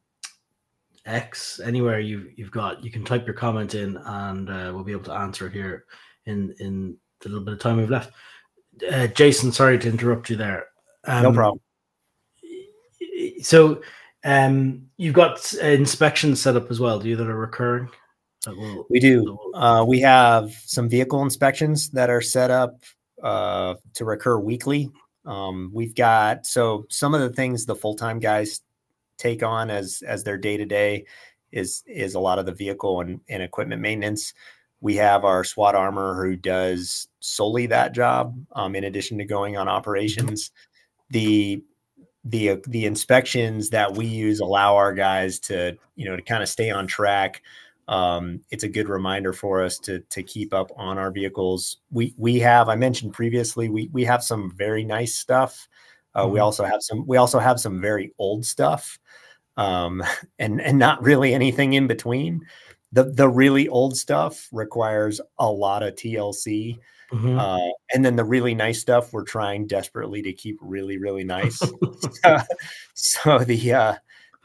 X, 1.07 1.59
anywhere 1.65 2.01
you 2.01 2.31
you've 2.37 2.51
got. 2.51 2.85
You 2.85 2.91
can 2.91 3.05
type 3.05 3.27
your 3.27 3.35
comment 3.35 3.75
in, 3.75 3.97
and 3.97 4.49
uh, 4.49 4.71
we'll 4.75 4.85
be 4.85 4.93
able 4.93 5.05
to 5.05 5.15
answer 5.15 5.49
here 5.49 5.85
in 6.27 6.55
in 6.61 6.97
the 7.21 7.31
little 7.31 7.45
bit 7.45 7.55
of 7.55 7.61
time 7.61 7.79
we've 7.79 7.91
left. 7.91 8.13
Uh, 8.91 9.09
Jason, 9.09 9.51
sorry 9.51 9.79
to 9.79 9.89
interrupt 9.89 10.31
you 10.31 10.37
there. 10.37 10.67
Um, 11.05 11.23
no 11.25 11.33
problem. 11.33 11.61
So, 13.43 13.83
um, 14.29 14.83
you've 14.99 15.15
got 15.15 15.55
inspections 15.55 16.43
set 16.43 16.55
up 16.55 16.71
as 16.71 16.81
well. 16.81 17.01
Do 17.01 17.09
you 17.09 17.17
that 17.17 17.29
are 17.29 17.37
recurring? 17.37 17.89
That 18.45 18.57
will, 18.57 18.87
We 18.91 19.01
do. 19.01 19.39
Uh, 19.55 19.85
we 19.89 20.01
have 20.01 20.53
some 20.67 20.89
vehicle 20.89 21.23
inspections 21.23 21.89
that 21.91 22.11
are 22.11 22.21
set 22.21 22.51
up 22.51 22.83
uh, 23.23 23.75
to 23.95 24.05
recur 24.05 24.39
weekly. 24.39 24.91
Um, 25.25 25.71
we've 25.73 25.95
got 25.95 26.47
so 26.47 26.85
some 26.91 27.15
of 27.15 27.21
the 27.23 27.31
things 27.31 27.65
the 27.65 27.75
full 27.75 27.95
time 27.95 28.19
guys 28.19 28.61
take 29.17 29.43
on 29.43 29.71
as 29.71 30.03
as 30.07 30.25
their 30.25 30.37
day 30.37 30.59
to 30.59 30.67
day 30.67 31.07
is 31.51 31.83
is 31.87 32.15
a 32.15 32.21
lot 32.21 32.39
of 32.39 32.45
the 32.45 32.53
vehicle 32.53 33.01
and, 33.01 33.21
and 33.31 33.43
equipment 33.43 33.81
maintenance. 33.81 34.35
We 34.81 34.97
have 34.97 35.25
our 35.25 35.43
SWAT 35.43 35.75
armor 35.75 36.23
who 36.23 36.37
does 36.37 37.09
solely 37.21 37.67
that 37.67 37.95
job. 37.95 38.39
Um, 38.53 38.77
in 38.77 38.85
addition 38.85 39.19
to 39.19 39.25
going 39.25 39.57
on 39.57 39.69
operations, 39.69 40.51
the 41.11 41.63
the 42.29 42.61
the 42.69 42.85
inspections 42.87 43.71
that 43.71 43.95
we 43.97 44.07
use 44.07 44.41
allow 44.41 44.77
our 44.77 44.93
guys 44.93 45.39
to 45.41 45.77
you 45.97 46.09
know 46.09 46.17
to 46.17 46.23
kind 46.23 46.43
of 46.43 46.49
stay 46.49 46.71
on 46.71 46.87
track 46.87 47.43
um, 47.89 48.41
it's 48.51 48.65
a 48.65 48.69
good 48.69 48.89
reminder 48.89 49.33
for 49.33 49.63
us 49.63 49.79
to 49.81 50.01
to 50.11 50.23
keep 50.23 50.53
up 50.53 50.71
on 50.77 50.99
our 50.99 51.11
vehicles. 51.11 51.79
We 51.91 52.15
we 52.19 52.39
have 52.41 52.69
I 52.69 52.77
mentioned 52.77 53.15
previously 53.15 53.71
we 53.71 53.89
we 53.93 54.05
have 54.05 54.23
some 54.23 54.53
very 54.57 54.85
nice 54.85 55.15
stuff. 55.15 55.69
Uh, 56.15 56.29
We 56.31 56.39
Mhm. 56.39 56.43
also 56.43 56.65
have 56.65 56.83
some 56.83 57.07
we 57.07 57.17
also 57.17 57.39
have 57.39 57.59
some 57.61 57.81
very 57.81 58.13
old 58.19 58.45
stuff, 58.45 58.99
um, 59.57 60.03
and 60.39 60.61
and 60.61 60.79
not 60.79 61.03
really 61.03 61.35
anything 61.35 61.75
in 61.75 61.87
between. 61.87 62.41
The 62.93 63.05
the 63.05 63.29
really 63.29 63.69
old 63.69 63.97
stuff 63.97 64.49
requires 64.53 65.21
a 65.39 65.51
lot 65.51 65.83
of 65.83 65.95
TLC, 65.97 66.79
Mhm. 67.11 67.39
uh, 67.39 67.73
and 67.95 68.05
then 68.05 68.17
the 68.17 68.25
really 68.25 68.55
nice 68.55 68.81
stuff 68.81 69.13
we're 69.13 69.25
trying 69.25 69.67
desperately 69.67 70.21
to 70.23 70.33
keep 70.33 70.59
really 70.61 70.99
really 70.99 71.25
nice. 71.25 71.61
so 72.95 73.39
the 73.39 73.73
uh, 73.73 73.95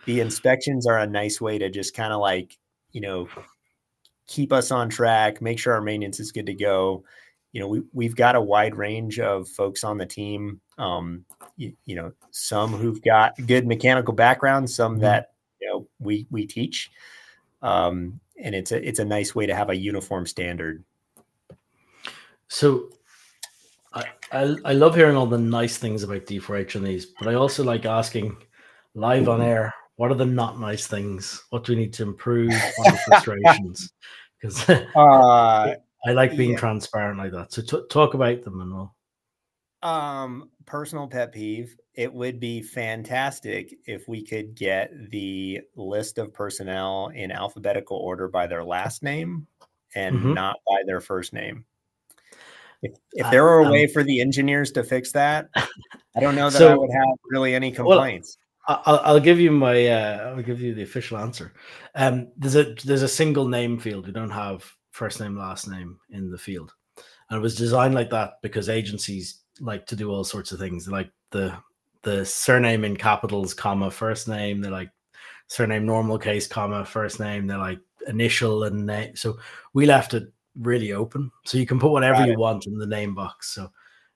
the 0.05 0.19
inspections 0.19 0.85
are 0.87 0.99
a 0.99 1.07
nice 1.07 1.41
way 1.41 1.57
to 1.57 1.69
just 1.69 1.93
kind 1.95 2.13
of 2.13 2.19
like 2.21 2.57
you 2.91 3.01
know 3.01 3.27
keep 4.27 4.53
us 4.53 4.71
on 4.71 4.89
track 4.89 5.41
make 5.41 5.59
sure 5.59 5.73
our 5.73 5.81
maintenance 5.81 6.19
is 6.19 6.31
good 6.31 6.45
to 6.45 6.53
go 6.53 7.03
you 7.51 7.59
know 7.59 7.67
we, 7.67 7.81
we've 7.91 8.15
got 8.15 8.35
a 8.35 8.41
wide 8.41 8.75
range 8.75 9.19
of 9.19 9.47
folks 9.49 9.83
on 9.83 9.97
the 9.97 10.05
team 10.05 10.61
um 10.77 11.25
you, 11.57 11.73
you 11.85 11.95
know 11.95 12.11
some 12.31 12.71
who've 12.71 13.01
got 13.01 13.33
good 13.47 13.67
mechanical 13.67 14.13
backgrounds 14.13 14.73
some 14.73 14.97
Mhm. 14.97 15.01
that 15.01 15.31
you 15.59 15.67
know 15.69 15.87
we 15.99 16.25
we 16.31 16.47
teach 16.47 16.89
um 17.61 18.19
and 18.41 18.55
it's 18.55 18.71
a 18.71 18.87
it's 18.87 18.99
a 18.99 19.05
nice 19.05 19.35
way 19.35 19.45
to 19.45 19.53
have 19.55 19.69
a 19.69 19.75
uniform 19.75 20.25
standard 20.25 20.83
So, 22.53 22.89
I, 23.93 24.05
I 24.31 24.55
I 24.63 24.73
love 24.73 24.93
hearing 24.93 25.15
all 25.15 25.25
the 25.25 25.39
nice 25.39 25.77
things 25.77 26.03
about 26.03 26.27
D4H 26.27 26.75
and 26.75 26.85
these, 26.85 27.07
but 27.07 27.27
I 27.27 27.33
also 27.33 27.63
like 27.63 27.85
asking 27.85 28.37
live 28.93 29.27
on 29.27 29.41
air, 29.41 29.73
what 29.95 30.11
are 30.11 30.15
the 30.15 30.25
not 30.25 30.59
nice 30.59 30.85
things? 30.85 31.43
What 31.49 31.63
do 31.63 31.73
we 31.73 31.79
need 31.79 31.93
to 31.93 32.03
improve? 32.03 32.61
What 32.75 32.99
frustrations? 32.99 33.91
Because 34.39 34.69
uh 34.69 34.83
I 36.05 36.11
like 36.11 36.35
being 36.35 36.51
yeah. 36.51 36.57
transparent 36.57 37.17
like 37.17 37.31
that. 37.31 37.53
So 37.53 37.61
t- 37.61 37.87
talk 37.89 38.13
about 38.13 38.43
them 38.43 38.59
and 38.61 38.71
we'll. 38.71 38.95
Um, 39.81 40.49
personal 40.65 41.07
pet 41.07 41.31
peeve. 41.31 41.75
It 41.95 42.13
would 42.13 42.39
be 42.41 42.61
fantastic 42.61 43.73
if 43.85 44.07
we 44.07 44.21
could 44.23 44.53
get 44.53 44.91
the 45.11 45.61
list 45.75 46.17
of 46.17 46.33
personnel 46.33 47.09
in 47.15 47.31
alphabetical 47.31 47.97
order 47.97 48.27
by 48.27 48.45
their 48.47 48.63
last 48.65 49.01
name 49.01 49.47
and 49.95 50.17
Mhm. 50.17 50.33
not 50.33 50.57
by 50.67 50.83
their 50.85 50.99
first 51.01 51.31
name. 51.33 51.65
If, 52.83 52.91
if 53.13 53.25
Uh, 53.25 53.31
there 53.31 53.43
were 53.43 53.59
a 53.59 53.65
um, 53.65 53.71
way 53.71 53.87
for 53.87 54.03
the 54.03 54.21
engineers 54.21 54.71
to 54.73 54.83
fix 54.83 55.11
that, 55.13 55.49
I 55.55 56.19
don't 56.19 56.35
know 56.35 56.49
that 56.49 56.61
I 56.61 56.75
would 56.75 56.91
have 56.91 57.17
really 57.29 57.55
any 57.55 57.71
complaints. 57.71 58.37
I- 58.67 58.81
I'll, 58.85 58.99
I'll 59.03 59.19
give 59.19 59.39
you 59.41 59.51
my 59.51 59.87
uh, 59.87 60.33
I'll 60.35 60.41
give 60.43 60.61
you 60.61 60.73
the 60.73 60.83
official 60.83 61.17
answer. 61.17 61.53
Um, 61.95 62.29
there's 62.37 62.55
a 62.55 62.75
there's 62.85 63.01
a 63.01 63.07
single 63.07 63.47
name 63.47 63.79
field. 63.79 64.05
We 64.05 64.13
don't 64.13 64.29
have 64.29 64.63
first 64.91 65.19
name 65.19 65.37
last 65.37 65.67
name 65.67 65.99
in 66.11 66.29
the 66.29 66.37
field, 66.37 66.73
and 67.29 67.37
it 67.37 67.41
was 67.41 67.55
designed 67.55 67.95
like 67.95 68.09
that 68.11 68.35
because 68.41 68.69
agencies 68.69 69.41
like 69.59 69.85
to 69.87 69.95
do 69.95 70.11
all 70.11 70.23
sorts 70.23 70.51
of 70.51 70.59
things. 70.59 70.85
They 70.85 70.91
like 70.91 71.11
the 71.31 71.57
the 72.03 72.25
surname 72.25 72.85
in 72.85 72.95
capitals, 72.95 73.53
comma 73.53 73.91
first 73.91 74.27
name. 74.27 74.61
They 74.61 74.69
like 74.69 74.91
surname 75.47 75.85
normal 75.85 76.17
case, 76.17 76.47
comma 76.47 76.85
first 76.85 77.19
name. 77.19 77.47
They 77.47 77.55
like 77.55 77.79
initial 78.07 78.63
and 78.63 78.85
name. 78.85 79.15
So 79.15 79.37
we 79.73 79.85
left 79.85 80.13
it 80.13 80.31
really 80.59 80.91
open, 80.93 81.31
so 81.45 81.57
you 81.57 81.65
can 81.65 81.79
put 81.79 81.91
whatever 81.91 82.19
Got 82.19 82.27
you 82.29 82.37
want 82.37 82.67
in 82.67 82.77
the 82.77 82.85
name 82.87 83.15
box. 83.15 83.53
So 83.53 83.69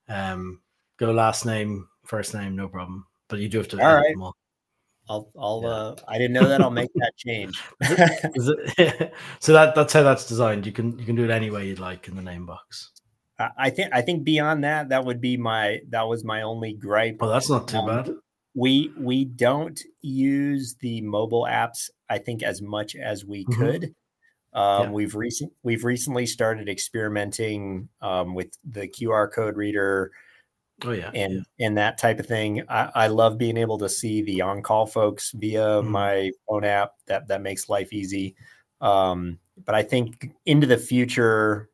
um, 0.09 0.61
go 0.97 1.11
last 1.11 1.45
name, 1.45 1.87
first 2.05 2.33
name, 2.33 2.55
no 2.55 2.67
problem. 2.67 3.05
But 3.29 3.39
you 3.39 3.49
do 3.49 3.57
have 3.57 3.67
to 3.69 3.81
All 3.83 3.95
right. 3.95 4.13
them 4.13 4.21
all. 4.23 4.35
I'll, 5.09 5.31
I'll, 5.39 5.61
Yeah. 5.63 5.69
uh, 5.69 5.95
I 6.07 6.17
didn't 6.17 6.33
know 6.33 6.47
that. 6.49 6.61
I'll 6.61 6.69
make 6.69 6.91
that 6.95 7.13
change. 7.17 7.61
Is 8.35 8.49
it- 8.49 9.13
so 9.39 9.53
that 9.53 9.73
that's 9.75 9.93
how 9.93 10.03
that's 10.03 10.27
designed. 10.27 10.65
You 10.65 10.71
can 10.73 10.97
you 10.99 11.05
can 11.05 11.15
do 11.15 11.23
it 11.23 11.29
any 11.31 11.49
way 11.49 11.67
you'd 11.67 11.79
like 11.79 12.07
in 12.07 12.15
the 12.15 12.21
name 12.21 12.45
box. 12.45 12.91
I 13.39 13.49
I 13.57 13.69
think, 13.69 13.89
I 13.93 14.01
think 14.01 14.23
beyond 14.23 14.63
that, 14.63 14.89
that 14.89 15.05
would 15.05 15.21
be 15.21 15.37
my, 15.37 15.79
that 15.89 16.07
was 16.07 16.23
my 16.23 16.41
only 16.41 16.73
gripe 16.73 17.17
Well, 17.21 17.29
that's 17.31 17.49
not 17.49 17.67
too 17.67 17.77
Um, 17.77 17.85
bad. 17.87 18.09
we 18.55 18.91
we 18.97 19.25
don't 19.25 19.79
use 20.01 20.75
the 20.81 21.01
mobile 21.01 21.43
apps 21.49 21.89
i 22.09 22.17
think 22.17 22.41
as 22.41 22.59
much 22.61 22.95
as 22.95 23.23
we 23.23 23.45
Mhm. 23.45 23.57
could 23.59 23.95
um, 24.53 24.87
Yeah. 24.87 24.91
we've 24.91 25.15
recent 25.15 25.51
we've 25.63 25.83
recently 25.83 26.25
started 26.25 26.69
experimenting 26.69 27.89
um, 28.01 28.33
with 28.35 28.57
the 28.63 28.87
qr 28.87 29.31
code 29.31 29.57
reader 29.57 30.11
Oh 30.83 30.91
yeah, 30.91 31.09
and 31.13 31.43
and 31.59 31.75
that 31.77 31.97
type 31.97 32.19
of 32.19 32.27
thing 32.27 32.61
I, 32.69 32.91
I 32.93 33.07
love 33.07 33.37
being 33.39 33.57
able 33.57 33.79
to 33.79 33.89
see 33.89 34.21
the 34.21 34.41
on-call 34.41 34.85
folks 34.87 35.31
via 35.31 35.81
Mhm. 35.81 35.87
my 35.89 36.31
phone 36.47 36.63
app 36.65 36.93
that 37.07 37.27
that 37.29 37.41
makes 37.41 37.67
life 37.69 37.91
easy 37.93 38.35
um, 38.81 39.39
but 39.65 39.73
i 39.75 39.81
think 39.81 40.31
into 40.45 40.67
the 40.67 40.77
future 40.77 41.69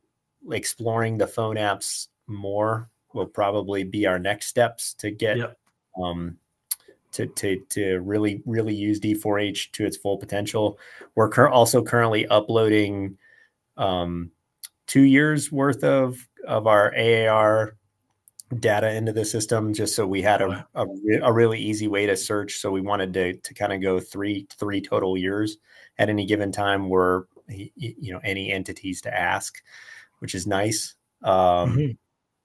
exploring 0.50 1.18
the 1.18 1.26
phone 1.26 1.56
apps 1.56 2.08
more 2.26 2.90
will 3.12 3.26
probably 3.26 3.84
be 3.84 4.06
our 4.06 4.18
next 4.18 4.46
steps 4.48 4.94
to 4.94 5.10
get 5.10 5.36
Yep. 5.36 5.58
um, 6.02 6.38
to, 7.14 7.26
to 7.26 7.60
to 7.70 7.98
really 8.00 8.42
really 8.46 8.74
use 8.74 9.00
D4H 9.00 9.70
to 9.72 9.86
its 9.86 9.96
full 9.96 10.18
potential. 10.18 10.78
We're 11.14 11.28
cur- 11.28 11.48
also 11.48 11.82
currently 11.82 12.26
uploading 12.28 13.16
um, 13.76 14.30
two 14.86 15.02
years 15.02 15.50
worth 15.50 15.82
of 15.82 16.18
of 16.46 16.66
our 16.66 16.94
AAR 16.96 17.76
data 18.60 18.92
into 18.94 19.12
the 19.12 19.24
system, 19.24 19.72
just 19.72 19.94
so 19.96 20.06
we 20.06 20.22
had 20.22 20.42
a 20.42 20.66
a, 20.74 20.86
a 21.22 21.32
really 21.32 21.58
easy 21.58 21.88
way 21.88 22.06
to 22.06 22.16
search. 22.16 22.58
So 22.58 22.70
we 22.70 22.80
wanted 22.80 23.12
to 23.14 23.34
to 23.34 23.54
kind 23.54 23.72
of 23.72 23.80
go 23.80 23.98
three 24.00 24.46
three 24.58 24.80
total 24.80 25.16
years 25.16 25.56
at 25.98 26.08
any 26.10 26.26
given 26.26 26.52
time. 26.52 26.88
Were 26.88 27.26
you 27.48 28.12
know 28.12 28.20
any 28.24 28.52
entities 28.52 29.00
to 29.02 29.14
ask, 29.14 29.62
which 30.18 30.34
is 30.34 30.46
nice. 30.46 30.94
Um, 31.22 31.76
Mhm. 31.76 31.96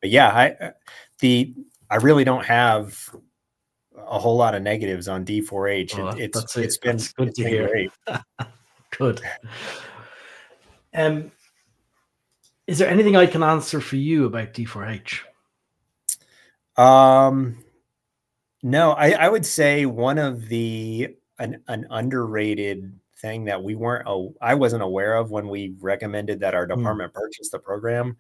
but 0.02 0.10
yeah, 0.10 0.30
I 0.30 0.66
uh, 0.66 0.72
the 1.20 1.54
I 1.90 1.96
really 1.98 2.24
don't 2.24 2.46
have 2.46 3.10
a 4.08 4.20
whole 4.20 4.38
lot 4.38 4.56
of 4.56 4.62
negatives 4.62 5.08
on 5.08 5.26
D4H. 5.26 5.98
Well, 5.98 6.10
It, 6.10 6.20
it's 6.20 6.40
that's 6.40 6.58
it. 6.58 6.66
it's 6.66 6.78
been 6.78 6.98
That's 6.98 7.14
good 7.14 7.28
it's 7.30 7.38
to 7.38 7.44
been 7.44 7.54
hear. 7.54 7.68
great. 7.68 7.92
Good. 8.98 9.22
Um, 10.96 11.32
is 12.66 12.80
there 12.80 12.90
anything 12.90 13.16
I 13.16 13.28
can 13.28 13.44
answer 13.44 13.80
for 13.80 13.96
you 13.96 14.26
about 14.26 14.54
D4H? 14.54 15.22
Um, 16.76 17.64
no, 18.64 18.92
I, 18.92 19.12
I 19.12 19.30
would 19.30 19.46
say 19.46 19.86
one 19.86 20.18
of 20.18 20.48
the 20.50 21.16
an, 21.38 21.62
an 21.68 21.88
underrated 21.90 22.92
thing 23.18 23.46
that 23.46 23.62
we 23.62 23.76
weren't 23.76 24.08
I 24.42 24.56
wasn't 24.56 24.84
aware 24.84 25.16
of 25.16 25.32
when 25.32 25.48
we 25.48 25.76
recommended 25.80 26.40
that 26.40 26.56
our 26.56 26.66
hmm. 26.66 26.78
department 26.78 27.12
mm. 27.12 27.16
purchase 27.16 27.50
the 27.50 27.60
program. 27.60 28.18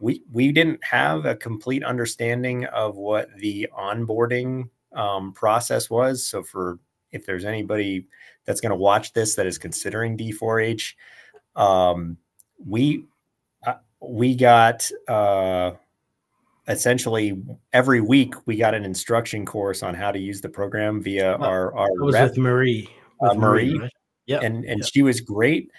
We 0.00 0.22
we 0.30 0.52
didn't 0.52 0.82
have 0.84 1.26
a 1.26 1.36
complete 1.36 1.84
understanding 1.84 2.64
of 2.66 2.96
what 2.96 3.28
the 3.36 3.68
onboarding 3.76 4.68
um, 4.94 5.32
process 5.32 5.90
was. 5.90 6.24
So 6.24 6.42
for 6.42 6.78
if 7.12 7.26
there's 7.26 7.44
anybody 7.44 8.06
that's 8.44 8.60
going 8.60 8.70
to 8.70 8.76
watch 8.76 9.12
this 9.12 9.34
that 9.34 9.46
is 9.46 9.58
considering 9.58 10.16
D4H, 10.16 10.94
um, 11.56 12.16
we 12.64 13.04
uh, 13.66 13.74
we 14.00 14.34
got 14.34 14.90
uh, 15.08 15.72
essentially 16.68 17.42
every 17.72 18.00
week 18.00 18.34
we 18.46 18.56
got 18.56 18.74
an 18.74 18.84
instruction 18.84 19.44
course 19.44 19.82
on 19.82 19.94
how 19.94 20.10
to 20.10 20.18
use 20.18 20.40
the 20.40 20.48
program 20.48 21.02
via 21.02 21.36
our 21.36 21.74
our 21.76 21.90
was 21.98 22.14
rep, 22.14 22.30
with 22.30 22.38
Marie. 22.38 22.88
Uh, 23.20 23.28
with 23.28 23.30
uh, 23.32 23.34
Marie, 23.34 23.64
Marie 23.66 23.78
right? 23.78 23.92
yeah, 24.26 24.40
and 24.40 24.64
and 24.64 24.80
yep. 24.80 24.90
she 24.92 25.02
was 25.02 25.20
great. 25.20 25.70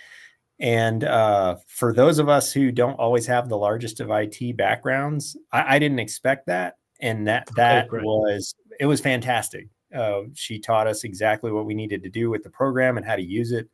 And 0.60 1.04
uh, 1.04 1.58
for 1.68 1.94
those 1.94 2.20
of 2.20 2.30
us 2.30 2.54
who 2.54 2.72
don't 2.72 2.94
always 2.94 3.26
have 3.26 3.50
the 3.50 3.58
largest 3.58 4.00
of 4.00 4.12
IT 4.12 4.56
backgrounds, 4.56 5.36
I, 5.52 5.76
I 5.76 5.80
didn't 5.80 6.00
expect 6.00 6.48
that, 6.48 6.78
and 7.02 7.28
that 7.28 7.50
that 7.56 7.88
okay, 7.88 8.04
was 8.04 8.56
it 8.80 8.86
was 8.86 9.02
fantastic. 9.02 9.68
Uh, 9.94 10.24
she 10.34 10.60
taught 10.60 10.88
us 10.88 11.04
exactly 11.04 11.52
what 11.52 11.66
we 11.66 11.74
needed 11.74 12.02
to 12.04 12.10
do 12.10 12.30
with 12.30 12.44
the 12.44 12.50
program 12.50 12.98
and 12.98 13.06
how 13.06 13.16
to 13.16 13.22
use 13.22 13.52
it. 13.52 13.70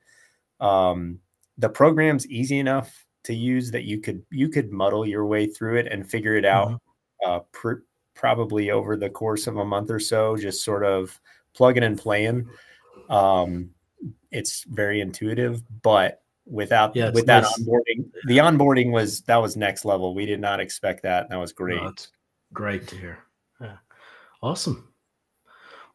Um, 0.60 1.20
the 1.58 1.70
program's 1.70 2.28
easy 2.28 2.60
enough 2.60 3.06
to 3.24 3.34
use 3.34 3.72
that 3.72 3.84
you 3.84 4.00
could 4.00 4.24
you 4.32 4.50
could 4.50 4.72
muddle 4.72 5.06
your 5.06 5.26
way 5.26 5.46
through 5.46 5.78
it 5.78 5.88
and 5.88 6.10
figure 6.10 6.36
it 6.36 6.46
out 6.46 6.70
mm-hmm. 6.70 7.30
uh, 7.30 7.40
pr- 7.52 7.84
probably 8.16 8.72
over 8.72 8.96
the 8.96 9.10
course 9.10 9.48
of 9.48 9.58
a 9.58 9.66
month 9.66 9.92
or 9.92 10.00
so 10.00 10.36
just 10.36 10.64
sort 10.64 10.84
of 10.84 11.20
plugging 11.54 11.84
and 11.84 11.98
playing. 11.98 12.48
Um, 13.10 13.72
it's 14.32 14.64
very 14.64 15.02
intuitive 15.02 15.62
but 15.82 16.22
without 16.46 16.96
yeah, 16.96 17.12
with 17.12 17.26
that 17.26 17.44
onboarding 17.44 18.10
the 18.26 18.38
onboarding 18.38 18.92
was 18.92 19.22
that 19.22 19.38
was 19.38 19.56
next 19.56 19.86
level. 19.86 20.16
We 20.16 20.26
did 20.26 20.40
not 20.40 20.60
expect 20.60 21.04
that. 21.04 21.30
That 21.30 21.38
was 21.38 21.52
great. 21.52 21.82
no, 21.82 21.94
great 22.54 22.88
to 22.88 22.98
hear. 22.98 23.20
Yeah. 23.60 23.78
Awesome 24.42 24.89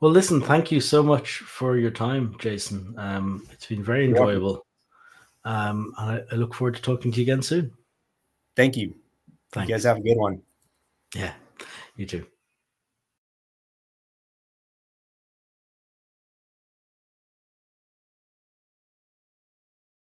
well 0.05 0.13
listen 0.13 0.39
thank 0.39 0.71
you 0.71 0.81
so 0.81 1.03
much 1.03 1.39
for 1.39 1.79
your 1.79 1.91
time 1.91 2.37
jason 2.39 2.95
um, 2.99 3.47
it's 3.51 3.65
been 3.67 3.83
very 3.83 4.05
enjoyable 4.05 4.65
um, 5.45 5.95
I, 5.97 6.23
I 6.33 6.35
look 6.37 6.55
forward 6.55 6.77
to 6.77 6.83
talking 6.83 7.13
to 7.13 7.19
you 7.19 7.25
again 7.25 7.43
soon. 7.43 7.73
Thank 8.57 8.77
you. 8.77 8.95
Thanks. 9.53 9.69
You 9.69 9.75
guys 9.75 9.85
have 9.85 9.99
a 9.99 10.01
good 10.01 10.17
one. 10.17 10.43
Yeah, 11.15 11.33
you 11.97 12.07
too. 12.07 12.27